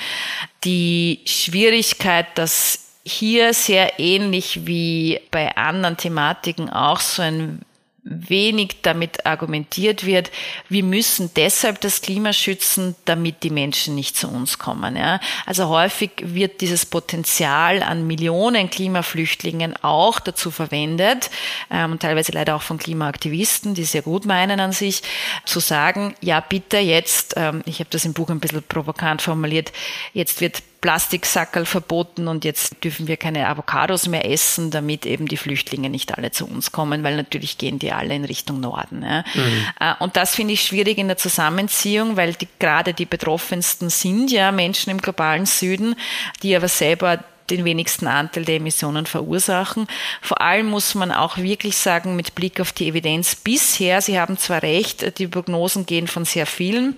[0.64, 7.62] Die Schwierigkeit, dass hier sehr ähnlich wie bei anderen Thematiken auch so ein
[8.05, 10.33] wenig damit argumentiert wird,
[10.69, 14.97] wir müssen deshalb das Klima schützen, damit die Menschen nicht zu uns kommen.
[14.97, 15.21] Ja.
[15.47, 21.31] Also häufig wird dieses Potenzial an Millionen Klimaflüchtlingen auch dazu verwendet,
[21.71, 25.03] ähm, teilweise leider auch von Klimaaktivisten, die sehr gut meinen an sich,
[25.45, 29.73] zu sagen, ja bitte jetzt, ähm, ich habe das im Buch ein bisschen provokant formuliert,
[30.12, 35.37] jetzt wird Plastiksackerl verboten und jetzt dürfen wir keine Avocados mehr essen, damit eben die
[35.37, 39.03] Flüchtlinge nicht alle zu uns kommen, weil natürlich gehen die alle in Richtung Norden.
[39.03, 39.25] Ja.
[39.35, 39.66] Mhm.
[39.81, 44.33] Äh, und das finde ich schwierig in der Zusammenziehung, weil die, gerade die Betroffensten sind
[44.33, 45.95] ja Menschen im globalen Süden,
[46.42, 49.87] die aber selber den wenigsten Anteil der Emissionen verursachen.
[50.21, 54.37] Vor allem muss man auch wirklich sagen, mit Blick auf die Evidenz bisher, Sie haben
[54.37, 56.97] zwar recht, die Prognosen gehen von sehr vielen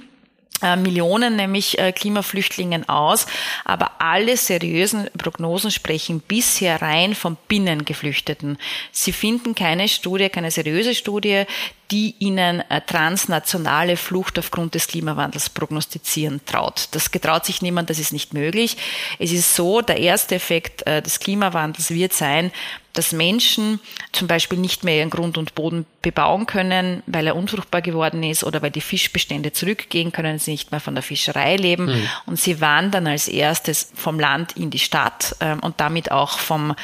[0.76, 3.26] Millionen, nämlich äh, Klimaflüchtlingen aus.
[3.64, 8.58] Aber alle seriösen Prognosen sprechen bisher rein von Binnengeflüchteten.
[8.92, 11.44] Sie finden keine Studie, keine seriöse Studie,
[11.90, 16.88] die ihnen äh, transnationale Flucht aufgrund des Klimawandels prognostizieren traut.
[16.92, 18.76] Das getraut sich niemand, das ist nicht möglich.
[19.18, 22.50] Es ist so, der erste Effekt des Klimawandels wird sein,
[22.94, 23.80] dass Menschen
[24.12, 28.44] zum Beispiel nicht mehr ihren Grund und Boden bebauen können, weil er unfruchtbar geworden ist
[28.44, 32.08] oder weil die Fischbestände zurückgehen können, sie nicht mehr von der Fischerei leben mhm.
[32.26, 36.74] und sie wandern als erstes vom Land in die Stadt ähm, und damit auch vom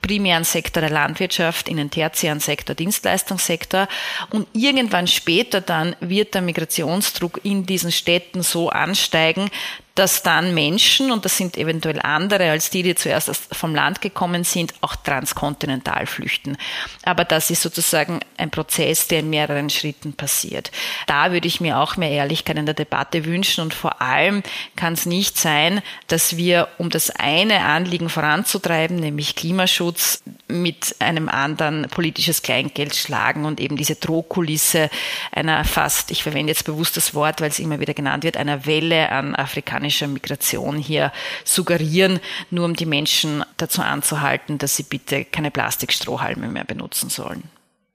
[0.00, 3.88] primären Sektor der Landwirtschaft in den tertiären Sektor, Dienstleistungssektor
[4.30, 9.50] und irgendwann später dann wird der Migrationsdruck in diesen Städten so ansteigen,
[9.98, 14.44] dass dann Menschen, und das sind eventuell andere als die, die zuerst vom Land gekommen
[14.44, 16.56] sind, auch transkontinental flüchten.
[17.02, 20.70] Aber das ist sozusagen ein Prozess, der in mehreren Schritten passiert.
[21.08, 24.44] Da würde ich mir auch mehr Ehrlichkeit in der Debatte wünschen und vor allem
[24.76, 31.28] kann es nicht sein, dass wir, um das eine Anliegen voranzutreiben, nämlich Klimaschutz, mit einem
[31.28, 34.88] anderen politisches Kleingeld schlagen und eben diese Drohkulisse
[35.30, 38.64] einer fast, ich verwende jetzt bewusst das Wort, weil es immer wieder genannt wird, einer
[38.64, 41.12] Welle an afrikanischen afrikanischer Migration hier
[41.44, 42.20] suggerieren,
[42.50, 47.44] nur um die Menschen dazu anzuhalten, dass sie bitte keine Plastikstrohhalme mehr benutzen sollen.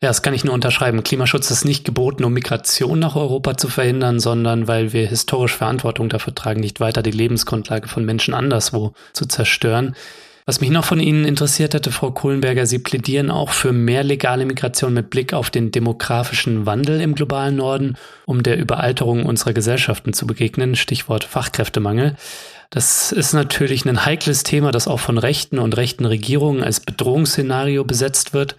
[0.01, 1.01] Ja, das kann ich nur unterschreiben.
[1.03, 6.09] Klimaschutz ist nicht geboten, um Migration nach Europa zu verhindern, sondern weil wir historisch Verantwortung
[6.09, 9.95] dafür tragen, nicht weiter die Lebensgrundlage von Menschen anderswo zu zerstören.
[10.45, 14.45] Was mich noch von Ihnen interessiert hätte, Frau Kohlenberger, Sie plädieren auch für mehr legale
[14.45, 20.11] Migration mit Blick auf den demografischen Wandel im globalen Norden, um der Überalterung unserer Gesellschaften
[20.11, 20.75] zu begegnen.
[20.75, 22.17] Stichwort Fachkräftemangel.
[22.71, 27.85] Das ist natürlich ein heikles Thema, das auch von rechten und rechten Regierungen als Bedrohungsszenario
[27.85, 28.57] besetzt wird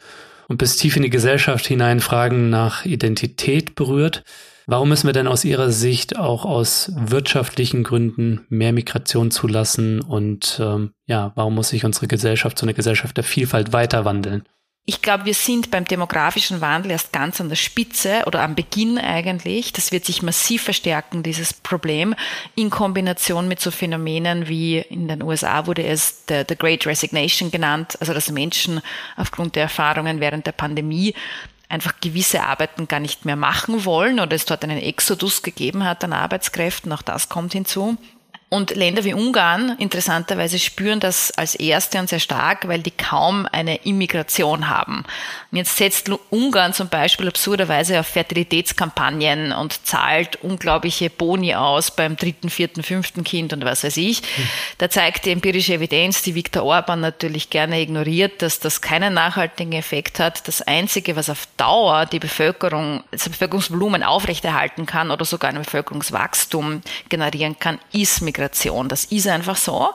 [0.49, 4.25] und bis tief in die Gesellschaft hinein Fragen nach Identität berührt.
[4.67, 10.01] Warum müssen wir denn aus Ihrer Sicht auch aus wirtschaftlichen Gründen mehr Migration zulassen?
[10.01, 14.45] Und ähm, ja, warum muss sich unsere Gesellschaft zu einer Gesellschaft der Vielfalt weiter wandeln?
[14.87, 18.99] Ich glaube, wir sind beim demografischen Wandel erst ganz an der Spitze oder am Beginn
[18.99, 19.73] eigentlich.
[19.73, 22.15] Das wird sich massiv verstärken, dieses Problem,
[22.55, 27.51] in Kombination mit so Phänomenen wie in den USA wurde es the, the Great Resignation
[27.51, 28.83] genannt, also dass Menschen
[29.17, 31.15] aufgrund der Erfahrungen während der Pandemie
[31.69, 36.05] einfach gewisse Arbeiten gar nicht mehr machen wollen oder es dort einen Exodus gegeben hat
[36.05, 37.97] an Arbeitskräften, auch das kommt hinzu.
[38.55, 43.49] Und Länder wie Ungarn interessanterweise spüren das als erste und sehr stark, weil die kaum
[43.51, 45.05] eine Immigration haben.
[45.51, 52.15] Und jetzt setzt Ungarn zum Beispiel absurderweise auf Fertilitätskampagnen und zahlt unglaubliche Boni aus beim
[52.15, 54.19] dritten, vierten, fünften Kind und was weiß ich.
[54.19, 54.49] Hm.
[54.79, 59.73] Da zeigt die empirische Evidenz, die Viktor Orban natürlich gerne ignoriert, dass das keinen nachhaltigen
[59.73, 60.47] Effekt hat.
[60.47, 66.83] Das Einzige, was auf Dauer die Bevölkerung, das Bevölkerungsvolumen aufrechterhalten kann oder sogar ein Bevölkerungswachstum
[67.09, 68.44] generieren kann, ist Migration.
[68.45, 68.89] Migration.
[68.89, 69.91] Das ist einfach so.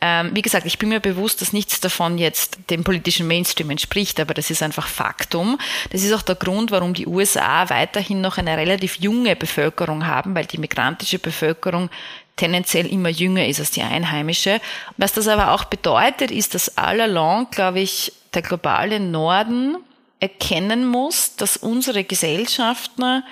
[0.00, 4.18] Ähm, wie gesagt, ich bin mir bewusst, dass nichts davon jetzt dem politischen Mainstream entspricht,
[4.20, 5.58] aber das ist einfach Faktum.
[5.90, 10.34] Das ist auch der Grund, warum die USA weiterhin noch eine relativ junge Bevölkerung haben,
[10.34, 11.90] weil die migrantische Bevölkerung
[12.36, 14.60] tendenziell immer jünger ist als die einheimische.
[14.96, 19.76] Was das aber auch bedeutet, ist, dass allalong, glaube ich, der globale Norden
[20.18, 23.22] erkennen muss, dass unsere Gesellschaften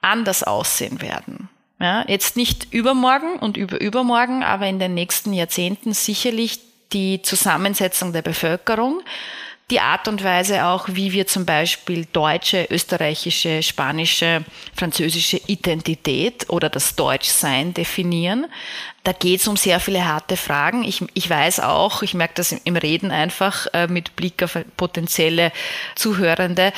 [0.00, 1.48] anders aussehen werden.
[1.82, 6.60] Ja, jetzt nicht übermorgen und überübermorgen, aber in den nächsten Jahrzehnten sicherlich
[6.92, 9.02] die Zusammensetzung der Bevölkerung,
[9.68, 14.44] die Art und Weise auch, wie wir zum Beispiel deutsche, österreichische, spanische,
[14.76, 18.46] französische Identität oder das Deutschsein definieren.
[19.02, 20.84] Da geht es um sehr viele harte Fragen.
[20.84, 25.50] Ich, ich weiß auch, ich merke das im Reden einfach äh, mit Blick auf potenzielle
[25.96, 26.72] Zuhörende,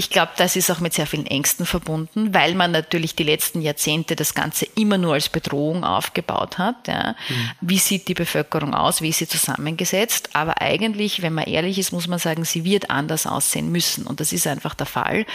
[0.00, 3.60] ich glaube, das ist auch mit sehr vielen Ängsten verbunden, weil man natürlich die letzten
[3.60, 6.88] Jahrzehnte das Ganze immer nur als Bedrohung aufgebaut hat.
[6.88, 7.14] Ja.
[7.28, 7.50] Mhm.
[7.60, 9.02] Wie sieht die Bevölkerung aus?
[9.02, 10.30] Wie ist sie zusammengesetzt?
[10.32, 14.06] Aber eigentlich, wenn man ehrlich ist, muss man sagen, sie wird anders aussehen müssen.
[14.06, 15.26] Und das ist einfach der Fall,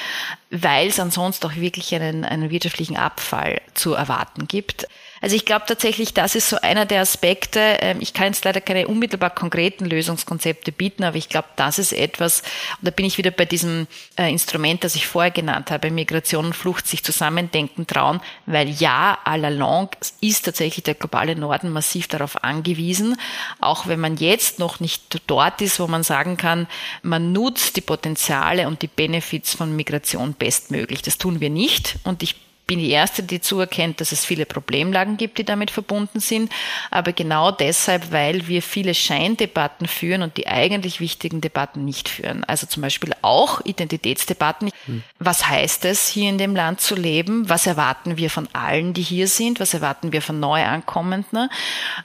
[0.49, 4.87] weil es ansonsten auch wirklich einen, einen wirtschaftlichen Abfall zu erwarten gibt.
[5.25, 7.59] Also ich glaube tatsächlich, das ist so einer der Aspekte.
[7.59, 11.93] Ähm, ich kann jetzt leider keine unmittelbar konkreten Lösungskonzepte bieten, aber ich glaube, das ist
[11.93, 15.89] etwas, und da bin ich wieder bei diesem äh, Instrument, das ich vorher genannt habe,
[15.89, 21.35] Migration und Flucht sich zusammendenken trauen, weil ja, à la longue ist tatsächlich der globale
[21.35, 23.19] Norden massiv darauf angewiesen,
[23.59, 26.67] auch wenn man jetzt noch nicht dort ist, wo man sagen kann,
[27.01, 31.01] man nutzt die Potenziale und die Benefits von Migration bestmöglich.
[31.01, 35.17] Das tun wir nicht und ich bin die Erste, die zuerkennt, dass es viele Problemlagen
[35.17, 36.51] gibt, die damit verbunden sind.
[36.89, 42.43] Aber genau deshalb, weil wir viele Scheindebatten führen und die eigentlich wichtigen Debatten nicht führen.
[42.45, 44.71] Also zum Beispiel auch Identitätsdebatten.
[44.85, 45.03] Hm.
[45.19, 47.47] Was heißt es, hier in dem Land zu leben?
[47.49, 49.59] Was erwarten wir von allen, die hier sind?
[49.59, 51.49] Was erwarten wir von Neuankommenden?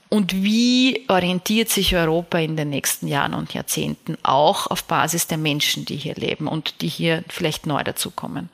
[0.09, 5.37] Und wie orientiert sich Europa in den nächsten Jahren und Jahrzehnten auch auf Basis der
[5.37, 8.49] Menschen, die hier leben und die hier vielleicht neu dazukommen?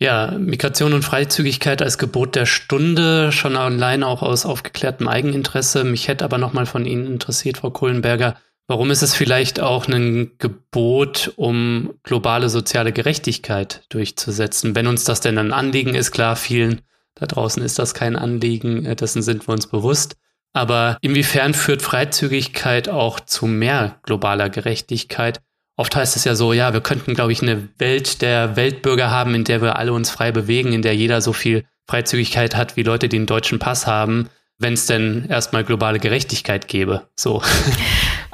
[0.00, 5.84] Ja, Migration und Freizügigkeit als Gebot der Stunde, schon allein auch aus aufgeklärtem Eigeninteresse.
[5.84, 8.36] Mich hätte aber nochmal von Ihnen interessiert, Frau Kohlenberger,
[8.66, 14.74] warum ist es vielleicht auch ein Gebot, um globale soziale Gerechtigkeit durchzusetzen?
[14.74, 16.82] Wenn uns das denn ein Anliegen ist, klar, vielen
[17.14, 20.16] da draußen ist das kein Anliegen, äh, dessen sind wir uns bewusst.
[20.52, 25.40] Aber inwiefern führt Freizügigkeit auch zu mehr globaler Gerechtigkeit?
[25.76, 29.34] Oft heißt es ja so, ja, wir könnten, glaube ich, eine Welt der Weltbürger haben,
[29.34, 32.82] in der wir alle uns frei bewegen, in der jeder so viel Freizügigkeit hat, wie
[32.82, 37.08] Leute, die einen deutschen Pass haben, wenn es denn erstmal globale Gerechtigkeit gäbe.
[37.16, 37.42] So.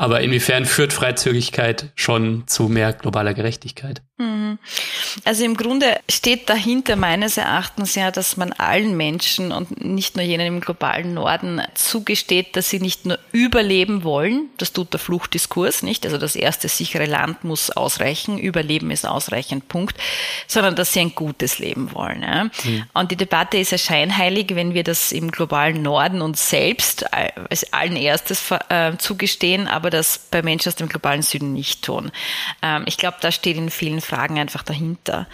[0.00, 4.00] Aber inwiefern führt Freizügigkeit schon zu mehr globaler Gerechtigkeit?
[4.16, 4.58] Mhm.
[5.24, 10.24] Also im Grunde steht dahinter meines Erachtens ja, dass man allen Menschen und nicht nur
[10.24, 15.82] jenen im globalen Norden zugesteht, dass sie nicht nur überleben wollen, das tut der Fluchtdiskurs
[15.82, 19.96] nicht, also das erste sichere Land muss ausreichen, Überleben ist ausreichend, Punkt,
[20.46, 22.22] sondern dass sie ein gutes Leben wollen.
[22.22, 22.44] Ja.
[22.44, 22.84] Mhm.
[22.94, 27.72] Und die Debatte ist ja scheinheilig, wenn wir das im globalen Norden uns selbst als
[27.72, 32.12] allen erstes äh, zugestehen, aber aber das bei Menschen aus dem globalen Süden nicht tun.
[32.62, 35.26] Ähm, ich glaube, da steht in vielen Fragen einfach dahinter.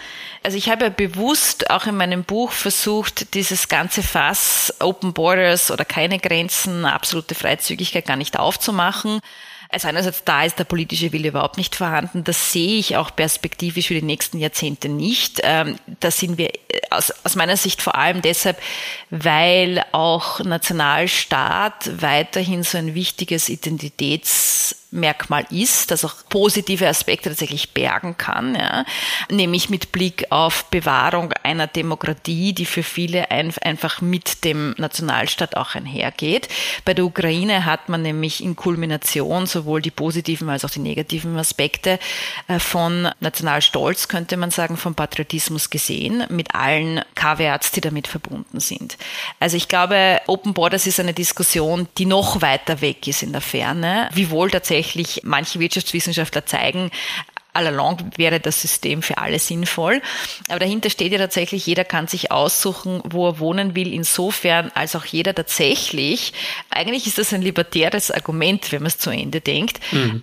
[0.42, 5.70] Also ich habe ja bewusst auch in meinem Buch versucht, dieses ganze Fass Open Borders
[5.70, 9.20] oder keine Grenzen, absolute Freizügigkeit gar nicht aufzumachen.
[9.68, 12.24] Also einerseits da ist der politische Wille überhaupt nicht vorhanden.
[12.24, 15.40] Das sehe ich auch perspektivisch für die nächsten Jahrzehnte nicht.
[15.42, 16.50] Ähm, da sind wir
[16.90, 18.58] aus, aus meiner Sicht vor allem deshalb,
[19.10, 27.74] weil auch Nationalstaat weiterhin so ein wichtiges Identitäts Merkmal ist, das auch positive Aspekte tatsächlich
[27.74, 28.84] bergen kann, ja.
[29.30, 35.56] nämlich mit Blick auf Bewahrung einer Demokratie, die für viele ein, einfach mit dem Nationalstaat
[35.56, 36.48] auch einhergeht.
[36.84, 41.36] Bei der Ukraine hat man nämlich in Kulmination sowohl die positiven als auch die negativen
[41.36, 41.98] Aspekte
[42.46, 48.60] äh, von Nationalstolz, könnte man sagen, vom Patriotismus gesehen, mit allen Kaveats, die damit verbunden
[48.60, 48.96] sind.
[49.40, 53.40] Also ich glaube, Open Borders ist eine Diskussion, die noch weiter weg ist in der
[53.40, 56.90] Ferne, wiewohl tatsächlich tatsächlich manche Wirtschaftswissenschaftler zeigen,
[57.54, 60.02] allalong wäre das System für alle sinnvoll.
[60.48, 64.94] Aber dahinter steht ja tatsächlich, jeder kann sich aussuchen, wo er wohnen will, insofern, als
[64.94, 66.34] auch jeder tatsächlich,
[66.68, 69.80] eigentlich ist das ein libertäres Argument, wenn man es zu Ende denkt.
[69.92, 70.22] Mhm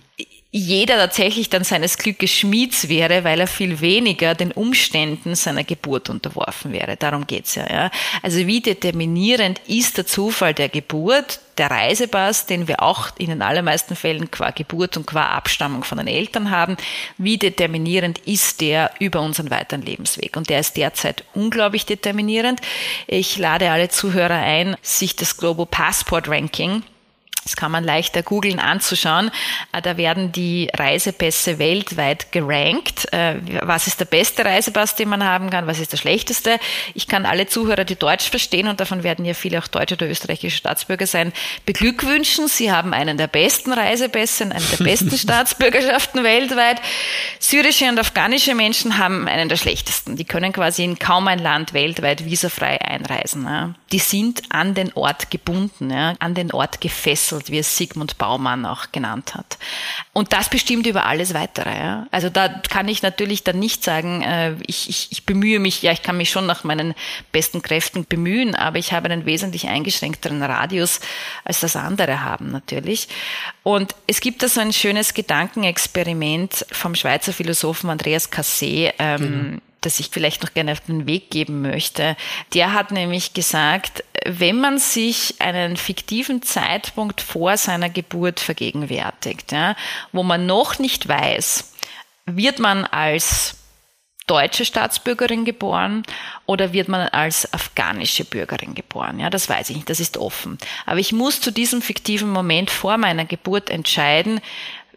[0.56, 6.08] jeder tatsächlich dann seines Glückes Schmieds wäre, weil er viel weniger den Umständen seiner Geburt
[6.08, 6.96] unterworfen wäre.
[6.96, 7.90] Darum geht's ja, ja.
[8.22, 13.42] Also wie determinierend ist der Zufall der Geburt, der Reisepass, den wir auch in den
[13.42, 16.76] allermeisten Fällen qua Geburt und qua Abstammung von den Eltern haben,
[17.18, 20.36] wie determinierend ist der über unseren weiteren Lebensweg?
[20.36, 22.60] Und der ist derzeit unglaublich determinierend.
[23.08, 26.84] Ich lade alle Zuhörer ein, sich das Global Passport Ranking
[27.44, 29.30] das kann man leichter googeln anzuschauen.
[29.72, 33.12] Äh, da werden die Reisepässe weltweit gerankt.
[33.12, 35.66] Äh, was ist der beste Reisepass, den man haben kann?
[35.66, 36.58] Was ist der schlechteste?
[36.94, 40.08] Ich kann alle Zuhörer, die Deutsch verstehen, und davon werden ja viele auch deutsche oder
[40.08, 41.32] österreichische Staatsbürger sein,
[41.66, 42.48] beglückwünschen.
[42.48, 46.80] Sie haben einen der besten Reisepässe, einen der besten Staatsbürgerschaften weltweit.
[47.38, 50.16] Syrische und afghanische Menschen haben einen der schlechtesten.
[50.16, 53.76] Die können quasi in kaum ein Land weltweit visafrei einreisen.
[53.92, 58.66] Die sind an den Ort gebunden, an den Ort gefesselt gewechselt, wie es Sigmund Baumann
[58.66, 59.58] auch genannt hat.
[60.12, 61.70] Und das bestimmt über alles weitere.
[61.70, 62.06] Ja?
[62.10, 65.92] Also da kann ich natürlich dann nicht sagen, äh, ich, ich, ich bemühe mich, ja,
[65.92, 66.94] ich kann mich schon nach meinen
[67.32, 71.00] besten Kräften bemühen, aber ich habe einen wesentlich eingeschränkteren Radius,
[71.44, 73.08] als das andere haben natürlich.
[73.62, 79.60] Und es gibt da so ein schönes Gedankenexperiment vom Schweizer Philosophen Andreas Cassé, ähm, mhm
[79.84, 82.16] das ich vielleicht noch gerne auf den Weg geben möchte.
[82.52, 89.76] Der hat nämlich gesagt, wenn man sich einen fiktiven Zeitpunkt vor seiner Geburt vergegenwärtigt, ja,
[90.12, 91.72] wo man noch nicht weiß,
[92.26, 93.56] wird man als
[94.26, 96.02] deutsche Staatsbürgerin geboren
[96.46, 99.20] oder wird man als afghanische Bürgerin geboren?
[99.20, 100.58] Ja, das weiß ich nicht, das ist offen.
[100.86, 104.40] Aber ich muss zu diesem fiktiven Moment vor meiner Geburt entscheiden,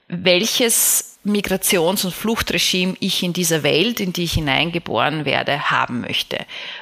[0.07, 6.37] welches Migrations- und Fluchtregime ich in dieser Welt, in die ich hineingeboren werde, haben möchte.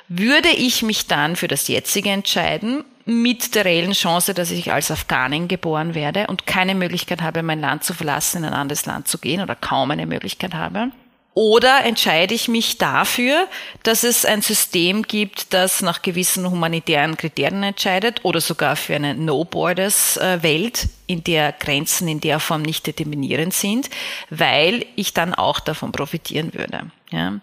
[0.08, 4.89] Würde ich mich dann für das jetzige entscheiden, mit der reellen Chance, dass ich als
[4.89, 9.08] Afghanin geboren werde und keine Möglichkeit habe, mein Land zu verlassen, in ein anderes Land
[9.08, 10.91] zu gehen oder kaum eine Möglichkeit habe,
[11.36, 13.48] oder entscheide ich mich dafür,
[13.84, 19.14] dass es ein System gibt, das nach gewissen humanitären Kriterien entscheidet oder sogar für eine
[19.14, 23.90] No-Borders-Welt, in der Grenzen in der Form nicht determinierend sind,
[24.30, 26.90] weil ich dann auch davon profitieren würde.
[27.16, 27.39] Ja.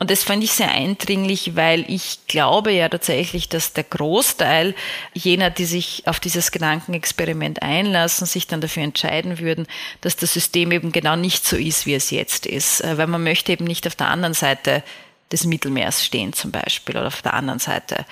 [0.00, 4.74] Und das fand ich sehr eindringlich, weil ich glaube ja tatsächlich, dass der Großteil
[5.14, 9.68] jener, die sich auf dieses Gedankenexperiment einlassen, sich dann dafür entscheiden würden,
[10.00, 12.80] dass das System eben genau nicht so ist, wie es jetzt ist.
[12.80, 14.82] Äh, weil man möchte eben nicht auf der anderen Seite
[15.30, 18.04] des Mittelmeers stehen zum Beispiel oder auf der anderen Seite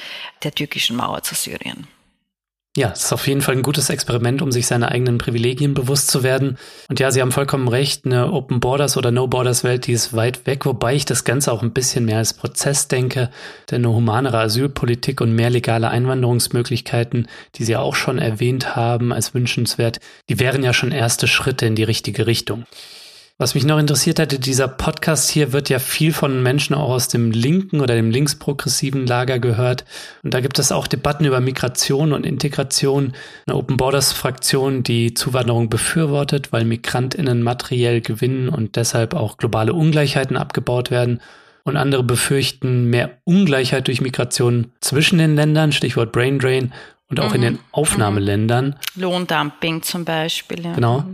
[0.45, 1.89] der türkischen Mauer zu Syrien.
[2.77, 6.09] Ja, es ist auf jeden Fall ein gutes Experiment, um sich seiner eigenen Privilegien bewusst
[6.09, 6.57] zu werden.
[6.89, 10.15] Und ja, Sie haben vollkommen recht, eine Open Borders oder No Borders Welt, die ist
[10.15, 13.31] weit weg, wobei ich das Ganze auch ein bisschen mehr als Prozess denke,
[13.73, 19.35] denn eine humanere Asylpolitik und mehr legale Einwanderungsmöglichkeiten, die Sie auch schon erwähnt haben als
[19.35, 19.99] wünschenswert,
[20.29, 22.67] die wären ja schon erste Schritte in die richtige Richtung.
[23.41, 27.09] Was mich noch interessiert hätte, dieser Podcast hier wird ja viel von Menschen auch aus
[27.09, 29.87] dem linken oder dem linksprogressiven Lager gehört.
[30.23, 33.15] Und da gibt es auch Debatten über Migration und Integration.
[33.47, 39.73] Eine Open Borders Fraktion, die Zuwanderung befürwortet, weil MigrantInnen materiell gewinnen und deshalb auch globale
[39.73, 41.23] Ungleichheiten abgebaut werden.
[41.65, 46.75] Und andere befürchten mehr Ungleichheit durch Migration zwischen den Ländern, Stichwort Brain Drain,
[47.09, 47.35] und auch mhm.
[47.37, 48.77] in den Aufnahmeländern.
[48.95, 50.65] Lohndumping zum Beispiel.
[50.65, 50.75] Ja.
[50.75, 51.05] Genau.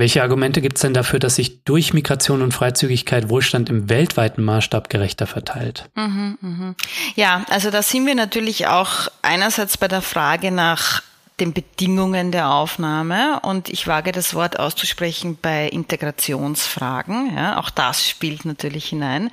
[0.00, 4.42] Welche Argumente gibt es denn dafür, dass sich durch Migration und Freizügigkeit Wohlstand im weltweiten
[4.42, 5.90] Maßstab gerechter verteilt?
[5.94, 6.74] Mhm, mh.
[7.16, 11.02] Ja, also da sind wir natürlich auch einerseits bei der Frage nach
[11.40, 17.34] den Bedingungen der Aufnahme und ich wage das Wort auszusprechen bei Integrationsfragen.
[17.34, 19.30] Ja, auch das spielt natürlich hinein.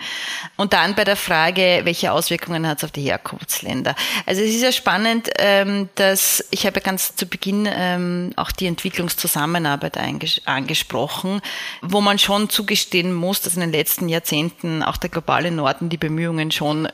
[0.56, 3.96] Und dann bei der Frage, welche Auswirkungen hat es auf die Herkunftsländer.
[4.26, 8.68] Also es ist ja spannend, ähm, dass ich habe ganz zu Beginn ähm, auch die
[8.68, 9.98] Entwicklungszusammenarbeit
[10.46, 11.42] angesprochen,
[11.82, 15.98] wo man schon zugestehen muss, dass in den letzten Jahrzehnten auch der globale Norden die
[15.98, 16.88] Bemühungen schon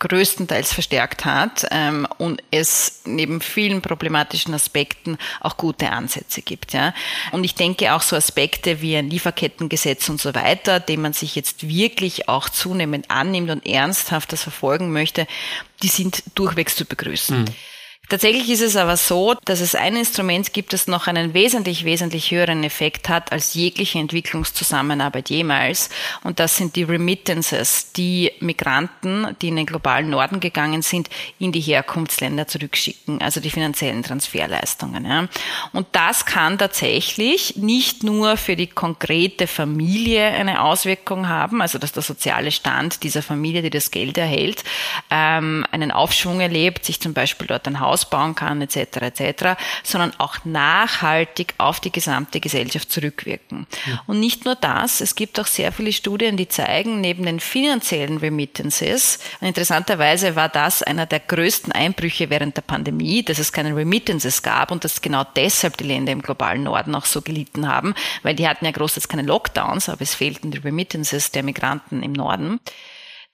[0.00, 6.72] größtenteils verstärkt hat ähm, und es neben vielen problematischen Aspekten auch gute Ansätze gibt.
[6.72, 6.94] Ja.
[7.32, 11.34] Und ich denke auch so Aspekte wie ein Lieferkettengesetz und so weiter, dem man sich
[11.34, 15.26] jetzt wirklich auch zunehmend annimmt und ernsthaft das verfolgen möchte,
[15.82, 17.40] die sind durchwegs zu begrüßen.
[17.40, 17.46] Mhm.
[18.08, 22.30] Tatsächlich ist es aber so, dass es ein Instrument gibt, das noch einen wesentlich, wesentlich
[22.30, 25.90] höheren Effekt hat als jegliche Entwicklungszusammenarbeit jemals.
[26.24, 31.52] Und das sind die Remittances, die Migranten, die in den globalen Norden gegangen sind, in
[31.52, 35.04] die Herkunftsländer zurückschicken, also die finanziellen Transferleistungen.
[35.04, 35.28] Ja.
[35.74, 41.92] Und das kann tatsächlich nicht nur für die konkrete Familie eine Auswirkung haben, also dass
[41.92, 44.64] der soziale Stand dieser Familie, die das Geld erhält,
[45.10, 50.12] ähm, einen Aufschwung erlebt, sich zum Beispiel dort ein Haus ausbauen kann, etc., etc., sondern
[50.18, 53.66] auch nachhaltig auf die gesamte Gesellschaft zurückwirken.
[53.86, 54.02] Ja.
[54.06, 58.18] Und nicht nur das, es gibt auch sehr viele Studien, die zeigen, neben den finanziellen
[58.18, 64.42] Remittances, interessanterweise war das einer der größten Einbrüche während der Pandemie, dass es keine Remittances
[64.42, 68.34] gab und dass genau deshalb die Länder im globalen Norden auch so gelitten haben, weil
[68.34, 72.60] die hatten ja großteils keine Lockdowns, aber es fehlten die Remittances der Migranten im Norden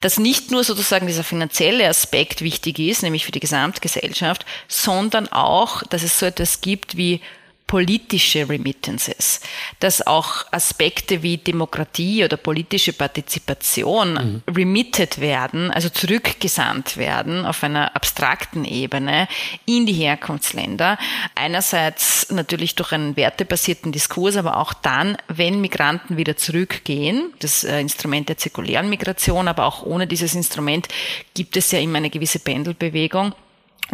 [0.05, 5.83] dass nicht nur sozusagen dieser finanzielle Aspekt wichtig ist, nämlich für die Gesamtgesellschaft, sondern auch,
[5.85, 7.23] dass es so etwas gibt wie
[7.67, 9.41] politische Remittances,
[9.81, 14.43] dass auch Aspekte wie Demokratie oder politische Partizipation mhm.
[14.55, 19.29] remitted werden, also zurückgesandt werden auf einer abstrakten Ebene
[19.65, 20.99] in die Herkunftsländer.
[21.35, 27.81] Einerseits natürlich durch einen wertebasierten Diskurs, aber auch dann, wenn Migranten wieder zurückgehen, das äh,
[27.81, 30.89] Instrument der zirkulären Migration, aber auch ohne dieses Instrument
[31.33, 33.35] gibt es ja immer eine gewisse Pendelbewegung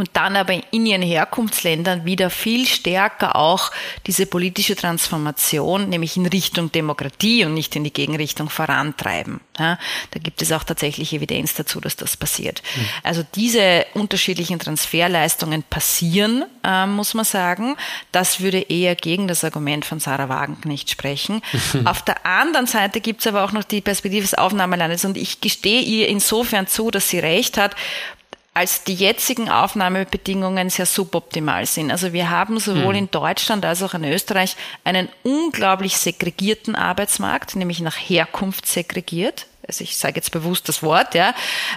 [0.00, 3.70] und dann aber in ihren Herkunftsländern wieder viel stärker auch
[4.06, 9.40] diese politische Transformation, nämlich in Richtung Demokratie und nicht in die Gegenrichtung vorantreiben.
[9.58, 9.78] Ja,
[10.12, 12.62] da gibt es auch tatsächlich Evidenz dazu, dass das passiert.
[12.74, 12.86] Mhm.
[13.02, 17.76] Also diese unterschiedlichen Transferleistungen passieren, äh, muss man sagen.
[18.10, 21.42] Das würde eher gegen das Argument von Sarah Wagenknecht sprechen.
[21.84, 25.42] Auf der anderen Seite gibt es aber auch noch die Perspektive des Aufnahmelandes und ich
[25.42, 27.76] gestehe ihr insofern zu, dass sie recht hat,
[28.52, 31.90] als die jetzigen Aufnahmebedingungen sehr suboptimal sind.
[31.90, 33.04] Also wir haben sowohl hm.
[33.04, 39.84] in Deutschland als auch in Österreich einen unglaublich segregierten Arbeitsmarkt, nämlich nach Herkunft segregiert also
[39.84, 41.32] ich sage jetzt bewusst das Wort, ja,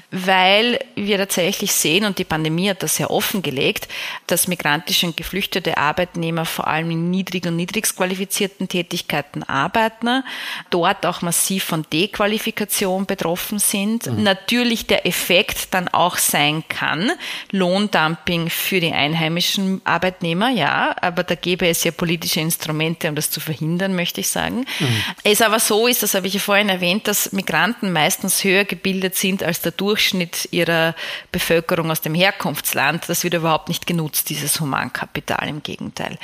[0.09, 3.87] weil wir tatsächlich sehen, und die Pandemie hat das sehr offengelegt,
[4.25, 10.23] dass migrantische und geflüchtete Arbeitnehmer vor allem in niedrig- und niedrigst qualifizierten Tätigkeiten arbeiten,
[10.71, 14.07] dort auch massiv von Dequalifikation betroffen sind.
[14.07, 14.23] Mhm.
[14.23, 17.11] Natürlich der Effekt dann auch sein kann,
[17.51, 23.29] Lohndumping für die einheimischen Arbeitnehmer, ja, aber da gäbe es ja politische Instrumente, um das
[23.29, 24.65] zu verhindern, möchte ich sagen.
[24.79, 25.03] Mhm.
[25.23, 28.65] Es aber so ist, das habe ich ja vorhin erwähnt, dass Migranten Migranten meistens höher
[28.65, 30.95] gebildet sind als der Durchschnitt ihrer
[31.31, 33.07] Bevölkerung aus dem Herkunftsland.
[33.07, 36.17] Das wird überhaupt nicht genutzt, dieses Humankapital, im Gegenteil.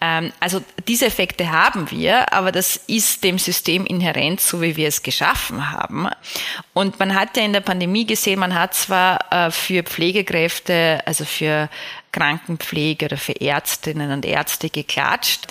[0.00, 4.88] Ähm, also diese Effekte haben wir, aber das ist dem System inhärent, so wie wir
[4.88, 6.08] es geschaffen haben.
[6.72, 11.24] Und man hat ja in der Pandemie gesehen, man hat zwar äh, für Pflegekräfte, also
[11.24, 11.68] für
[12.12, 15.46] Krankenpflege oder für Ärztinnen und Ärzte geklatscht.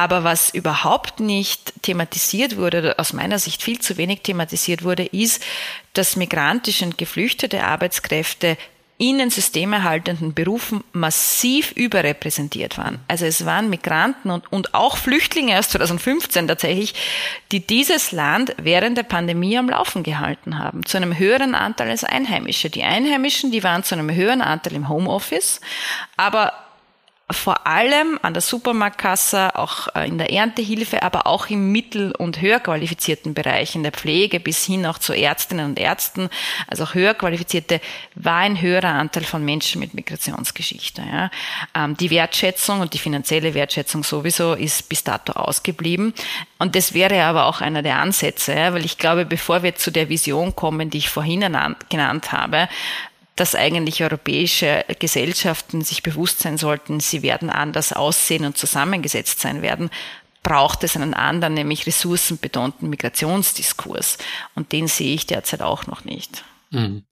[0.00, 5.42] Aber was überhaupt nicht thematisiert wurde, aus meiner Sicht viel zu wenig thematisiert wurde, ist,
[5.92, 8.56] dass migrantische und geflüchtete Arbeitskräfte
[8.96, 13.00] in den systemerhaltenden Berufen massiv überrepräsentiert waren.
[13.08, 16.94] Also es waren Migranten und, und auch Flüchtlinge aus 2015 tatsächlich,
[17.52, 22.04] die dieses Land während der Pandemie am Laufen gehalten haben, zu einem höheren Anteil als
[22.04, 22.70] Einheimische.
[22.70, 25.60] Die Einheimischen, die waren zu einem höheren Anteil im Homeoffice,
[26.16, 26.54] aber
[27.32, 32.40] vor allem an der Supermarktkasse, auch äh, in der Erntehilfe, aber auch im mittel- und
[32.40, 36.28] höher qualifizierten Bereich, in der Pflege bis hin auch zu Ärztinnen und Ärzten,
[36.66, 37.80] also auch höher qualifizierte,
[38.14, 41.02] war ein höherer Anteil von Menschen mit Migrationsgeschichte.
[41.02, 41.30] Ja.
[41.74, 46.14] Ähm, die Wertschätzung und die finanzielle Wertschätzung sowieso ist bis dato ausgeblieben.
[46.58, 50.08] Und das wäre aber auch einer der Ansätze, weil ich glaube, bevor wir zu der
[50.08, 52.68] Vision kommen, die ich vorhin genannt habe,
[53.40, 59.62] dass eigentlich europäische Gesellschaften sich bewusst sein sollten, sie werden anders aussehen und zusammengesetzt sein
[59.62, 59.88] werden,
[60.42, 64.18] braucht es einen anderen, nämlich ressourcenbetonten Migrationsdiskurs.
[64.54, 66.44] Und den sehe ich derzeit auch noch nicht.
[66.68, 67.04] Mhm.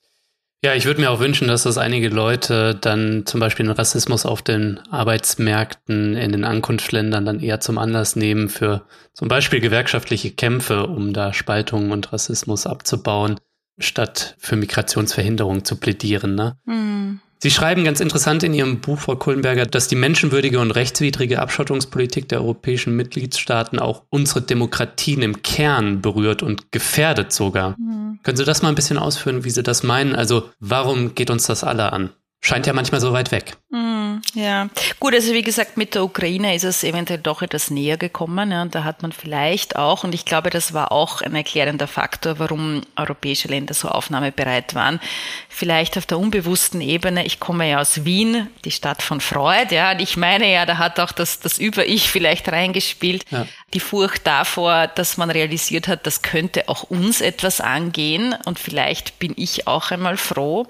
[0.62, 4.26] Ja, ich würde mir auch wünschen, dass das einige Leute dann zum Beispiel den Rassismus
[4.26, 10.33] auf den Arbeitsmärkten in den Ankunftsländern dann eher zum Anlass nehmen für zum Beispiel gewerkschaftliche
[10.33, 13.41] Kämpfe, um da Spaltungen und Rassismus abzubauen
[13.79, 16.35] statt für Migrationsverhinderung zu plädieren.
[16.35, 16.57] Ne?
[16.64, 17.20] Mhm.
[17.41, 22.29] Sie schreiben ganz interessant in Ihrem Buch, Frau Kullenberger, dass die menschenwürdige und rechtswidrige Abschottungspolitik
[22.29, 27.76] der europäischen Mitgliedstaaten auch unsere Demokratien im Kern berührt und gefährdet sogar.
[27.79, 28.18] Mhm.
[28.24, 30.16] Können Sie das mal ein bisschen ausführen, wie Sie das meinen?
[30.16, 32.11] Also warum geht uns das alle an?
[32.41, 33.57] Scheint ja manchmal so weit weg.
[33.70, 34.68] Mm, ja,
[35.01, 38.53] gut, also wie gesagt, mit der Ukraine ist es eventuell doch etwas näher gekommen.
[38.53, 41.89] Ja, und da hat man vielleicht auch, und ich glaube, das war auch ein erklärender
[41.89, 45.01] Faktor, warum europäische Länder so aufnahmebereit waren.
[45.49, 49.91] Vielleicht auf der unbewussten Ebene, ich komme ja aus Wien, die Stadt von Freud, ja,
[49.91, 53.24] und ich meine ja, da hat auch das, das Über-Ich vielleicht reingespielt.
[53.30, 53.47] Ja.
[53.74, 59.18] Die Furcht davor, dass man realisiert hat, das könnte auch uns etwas angehen und vielleicht
[59.18, 60.66] bin ich auch einmal froh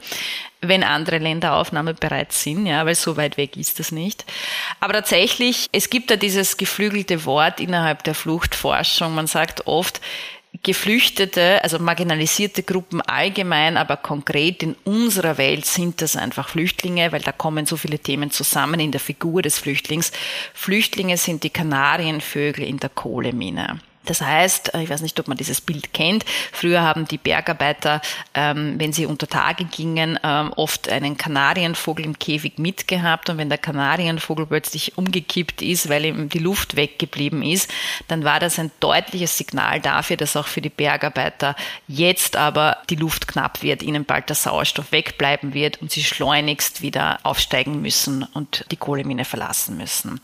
[0.61, 4.25] wenn andere Länder aufnahmebereit sind, ja, weil so weit weg ist das nicht.
[4.81, 9.15] Aber tatsächlich, es gibt da dieses geflügelte Wort innerhalb der Fluchtforschung.
[9.15, 10.01] Man sagt oft,
[10.63, 17.21] Geflüchtete, also marginalisierte Gruppen allgemein, aber konkret in unserer Welt sind das einfach Flüchtlinge, weil
[17.21, 20.11] da kommen so viele Themen zusammen in der Figur des Flüchtlings.
[20.55, 23.79] Flüchtlinge sind die Kanarienvögel in der Kohlemine.
[24.09, 28.01] Das heißt, äh, ich weiß nicht, ob man dieses Bild kennt, früher haben die Bergarbeiter,
[28.35, 33.51] ähm, wenn sie unter Tage gingen, ähm, oft einen Kanarienvogel im Käfig mitgehabt und wenn
[33.51, 37.71] der Kanarienvogel plötzlich umgekippt ist, weil ihm die Luft weggeblieben ist,
[38.09, 41.55] dann war das ein deutliches Signal dafür, dass auch für die Bergarbeiter
[41.87, 46.81] jetzt aber die Luft knapp wird, ihnen bald der Sauerstoff wegbleiben wird und sie schleunigst
[46.81, 50.21] wieder aufsteigen müssen und die Kohlemine verlassen müssen.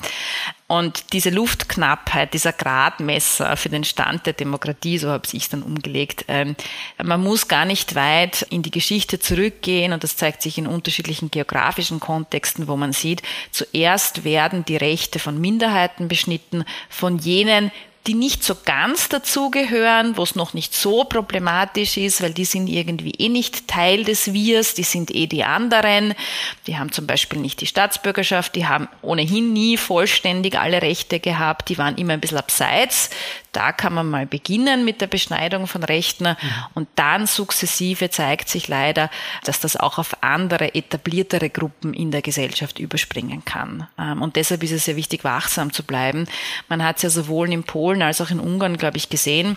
[0.66, 5.62] Und diese Luftknappheit, dieser Gradmesser für den Stand der Demokratie, so habe ich es dann
[5.62, 6.56] umgelegt, ähm,
[7.02, 9.92] man muss gar nicht weit in die Geschichte zurückgehen.
[9.92, 15.18] Und das zeigt sich in unterschiedlichen geografischen Kontexten, wo man sieht, zuerst werden die Rechte
[15.18, 17.70] von Minderheiten beschnitten, von jenen,
[18.06, 22.68] die nicht so ganz dazugehören, wo es noch nicht so problematisch ist, weil die sind
[22.68, 26.14] irgendwie eh nicht Teil des Wirs, die sind eh die anderen,
[26.66, 31.70] die haben zum Beispiel nicht die Staatsbürgerschaft, die haben ohnehin nie vollständig alle Rechte gehabt,
[31.70, 33.08] die waren immer ein bisschen abseits
[33.54, 36.36] da kann man mal beginnen mit der Beschneidung von Rechten mhm.
[36.74, 39.10] und dann sukzessive zeigt sich leider,
[39.44, 43.86] dass das auch auf andere etabliertere Gruppen in der Gesellschaft überspringen kann.
[43.98, 46.26] Ähm, und deshalb ist es sehr wichtig, wachsam zu bleiben.
[46.68, 49.56] Man hat es ja sowohl in Polen als auch in Ungarn, glaube ich, gesehen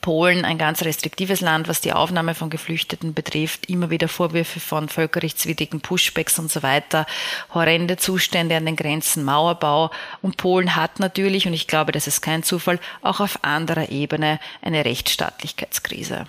[0.00, 4.88] Polen ein ganz restriktives Land, was die Aufnahme von Geflüchteten betrifft, immer wieder Vorwürfe von
[4.88, 7.04] völkerrechtswidrigen Pushbacks und so weiter,
[7.52, 9.90] horrende Zustände an den Grenzen, Mauerbau.
[10.20, 14.38] Und Polen hat natürlich, und ich glaube, das ist kein Zufall, auch auf anderer Ebene
[14.60, 16.26] eine Rechtsstaatlichkeitskrise.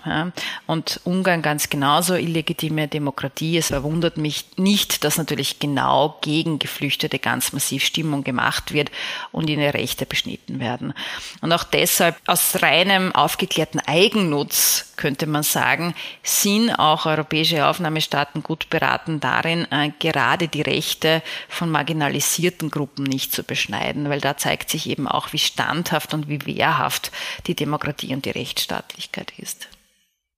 [0.65, 3.57] Und Ungarn ganz genauso, illegitime Demokratie.
[3.57, 8.89] Es verwundert mich nicht, dass natürlich genau gegen Geflüchtete ganz massiv Stimmung gemacht wird
[9.31, 10.95] und ihre Rechte beschnitten werden.
[11.41, 18.41] Und auch deshalb aus reinem Aufgaben aufgeklärten Eigennutz, könnte man sagen, sind auch europäische Aufnahmestaaten
[18.41, 24.37] gut beraten darin, äh, gerade die Rechte von marginalisierten Gruppen nicht zu beschneiden, weil da
[24.37, 27.11] zeigt sich eben auch, wie standhaft und wie wehrhaft
[27.47, 29.67] die Demokratie und die Rechtsstaatlichkeit ist.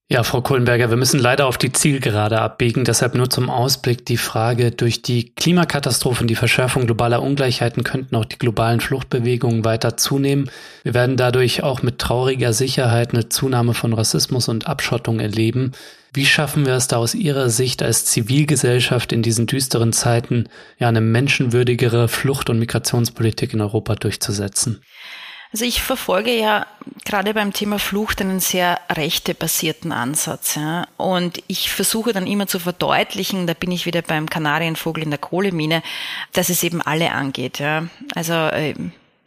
[0.07, 2.85] Ja, Frau Kohlenberger, wir müssen leider auf die Zielgerade abbiegen.
[2.85, 8.25] Deshalb nur zum Ausblick die Frage, durch die Klimakatastrophen, die Verschärfung globaler Ungleichheiten könnten auch
[8.25, 10.51] die globalen Fluchtbewegungen weiter zunehmen.
[10.83, 15.71] Wir werden dadurch auch mit trauriger Sicherheit eine Zunahme von Rassismus und Abschottung erleben.
[16.13, 20.87] Wie schaffen wir es da aus Ihrer Sicht als Zivilgesellschaft in diesen düsteren Zeiten, ja,
[20.87, 24.83] eine menschenwürdigere Flucht- und Migrationspolitik in Europa durchzusetzen?
[25.55, 26.67] Also ich verfolge ja
[27.05, 30.55] gerade beim Thema Flucht einen sehr rechtebasierten Ansatz.
[30.55, 30.85] Ja.
[30.97, 35.17] Und ich versuche dann immer zu verdeutlichen, da bin ich wieder beim Kanarienvogel in der
[35.17, 35.81] Kohlemine,
[36.33, 37.59] dass es eben alle angeht.
[37.59, 37.87] Ja.
[38.15, 38.73] Also äh,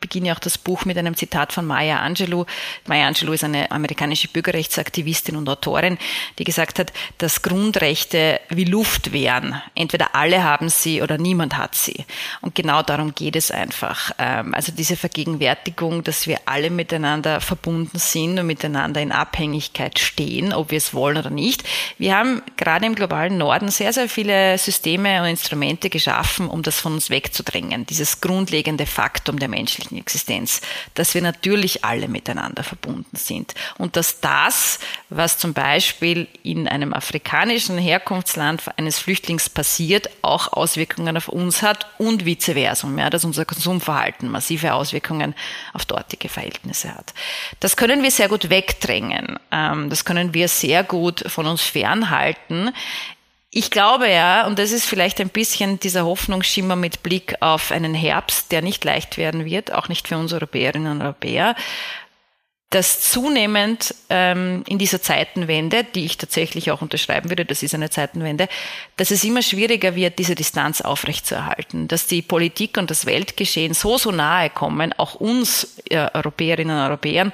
[0.01, 2.45] beginne auch das Buch mit einem Zitat von Maya Angelou.
[2.87, 5.99] Maya Angelou ist eine amerikanische Bürgerrechtsaktivistin und Autorin,
[6.39, 9.61] die gesagt hat, dass Grundrechte wie Luft wären.
[9.75, 12.05] Entweder alle haben sie oder niemand hat sie.
[12.41, 14.13] Und genau darum geht es einfach.
[14.19, 20.53] Ähm, also diese Vergegenwärtigung, dass wir alle miteinander verbunden sind und miteinander in Abhängigkeit stehen,
[20.53, 21.65] ob wir es wollen oder nicht.
[21.99, 26.81] Wir haben gerade im globalen Norden sehr, sehr viele Systeme und Instrumente geschaffen, um das
[26.81, 27.87] von uns wegzudrängen.
[27.87, 30.61] Dieses grundlegende Faktum der menschlichen menschlichen Existenz,
[30.95, 34.79] dass wir natürlich alle miteinander verbunden sind und dass das,
[35.09, 41.87] was zum Beispiel in einem afrikanischen Herkunftsland eines Flüchtlings passiert, auch Auswirkungen auf uns hat
[41.99, 45.35] und vice versa, ja, dass unser Konsumverhalten massive Auswirkungen
[45.73, 47.15] auf dortige Verhältnisse hat.
[47.61, 49.39] Das können wir sehr gut wegdrängen.
[49.51, 52.71] Ähm, das können wir sehr gut von uns fernhalten.
[53.51, 57.95] Ich glaube ja, und das ist vielleicht ein bisschen dieser Hoffnungsschimmer mit Blick auf einen
[57.95, 61.55] Herbst, der nicht leicht werden wird, auch nicht für uns Europäerinnen und Europäer.
[62.71, 67.89] Dass zunehmend ähm, in dieser Zeitenwende, die ich tatsächlich auch unterschreiben würde, das ist eine
[67.89, 68.47] Zeitenwende,
[68.99, 73.97] dass es immer schwieriger wird, diese Distanz aufrechtzuerhalten, dass die Politik und das Weltgeschehen so,
[73.97, 77.33] so nahe kommen, auch uns äh, Europäerinnen und Europäern,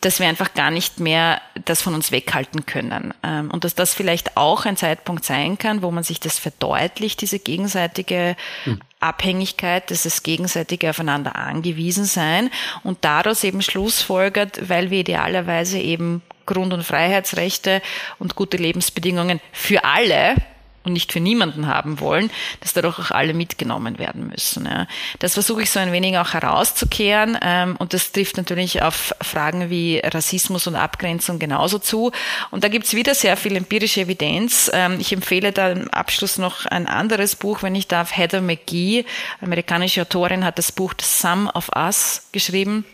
[0.00, 3.14] dass wir einfach gar nicht mehr das von uns weghalten können.
[3.22, 7.20] Ähm, und dass das vielleicht auch ein Zeitpunkt sein kann, wo man sich das verdeutlicht,
[7.20, 8.80] diese gegenseitige hm.
[9.02, 12.50] Abhängigkeit, dieses gegenseitige aufeinander angewiesen sein
[12.82, 17.82] und daraus eben Schlussfolgert, weil wir idealerweise eben Grund- und Freiheitsrechte
[18.18, 20.36] und gute Lebensbedingungen für alle
[20.84, 22.30] und nicht für niemanden haben wollen,
[22.60, 24.66] dass dadurch auch alle mitgenommen werden müssen.
[24.66, 24.86] Ja.
[25.18, 29.70] Das versuche ich so ein wenig auch herauszukehren ähm, und das trifft natürlich auf Fragen
[29.70, 32.12] wie Rassismus und Abgrenzung genauso zu.
[32.50, 34.70] Und da gibt's wieder sehr viel empirische Evidenz.
[34.72, 38.16] Ähm, ich empfehle da im Abschluss noch ein anderes Buch, wenn ich darf.
[38.16, 39.04] Heather McGee,
[39.40, 42.84] amerikanische Autorin, hat das Buch The Sum of Us geschrieben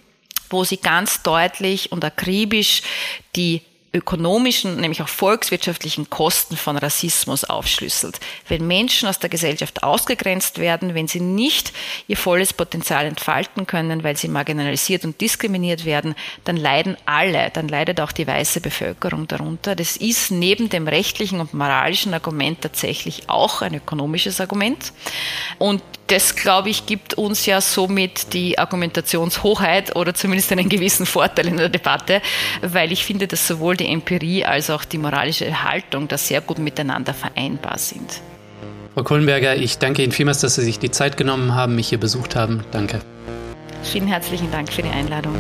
[0.51, 2.83] wo sie ganz deutlich und akribisch
[3.37, 3.63] die
[3.99, 8.21] ökonomischen, nämlich auch volkswirtschaftlichen Kosten von Rassismus aufschlüsselt.
[8.49, 11.73] Wenn Menschen aus der Gesellschaft ausgegrenzt werden, wenn sie nicht
[12.07, 17.69] ihr volles Potenzial entfalten können, weil sie marginalisiert und diskriminiert werden, dann leiden alle, dann
[17.69, 19.75] leidet auch die weiße Bevölkerung darunter.
[19.75, 24.93] Das ist neben dem rechtlichen und moralischen Argument tatsächlich auch ein ökonomisches Argument.
[25.59, 31.47] Und das, glaube ich, gibt uns ja somit die Argumentationshoheit oder zumindest einen gewissen Vorteil
[31.47, 32.21] in der Debatte,
[32.63, 36.59] weil ich finde, dass sowohl die Empirie als auch die moralische Haltung da sehr gut
[36.59, 38.21] miteinander vereinbar sind.
[38.95, 42.01] Frau Kohlenberger, ich danke Ihnen vielmals, dass Sie sich die Zeit genommen haben, mich hier
[42.01, 42.65] besucht haben.
[42.73, 43.01] Danke.
[43.83, 45.37] Vielen herzlichen Dank für die Einladung.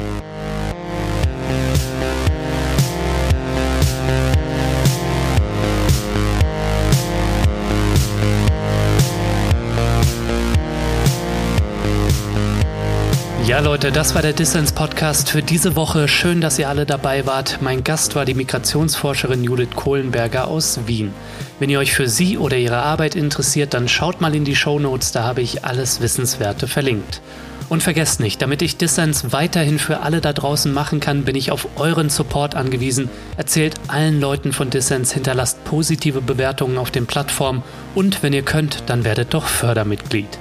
[13.48, 16.06] Ja, Leute, das war der Dissens Podcast für diese Woche.
[16.06, 17.60] Schön, dass ihr alle dabei wart.
[17.62, 21.14] Mein Gast war die Migrationsforscherin Judith Kohlenberger aus Wien.
[21.58, 24.78] Wenn ihr euch für sie oder ihre Arbeit interessiert, dann schaut mal in die Show
[24.78, 27.22] Notes, da habe ich alles Wissenswerte verlinkt.
[27.70, 31.50] Und vergesst nicht, damit ich Dissens weiterhin für alle da draußen machen kann, bin ich
[31.50, 33.08] auf euren Support angewiesen.
[33.38, 37.62] Erzählt allen Leuten von Dissens, hinterlasst positive Bewertungen auf den Plattformen
[37.94, 40.38] und wenn ihr könnt, dann werdet doch Fördermitglied.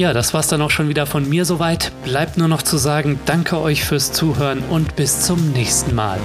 [0.00, 1.92] Ja, das war's dann auch schon wieder von mir soweit.
[2.04, 6.18] Bleibt nur noch zu sagen, danke euch fürs Zuhören und bis zum nächsten Mal.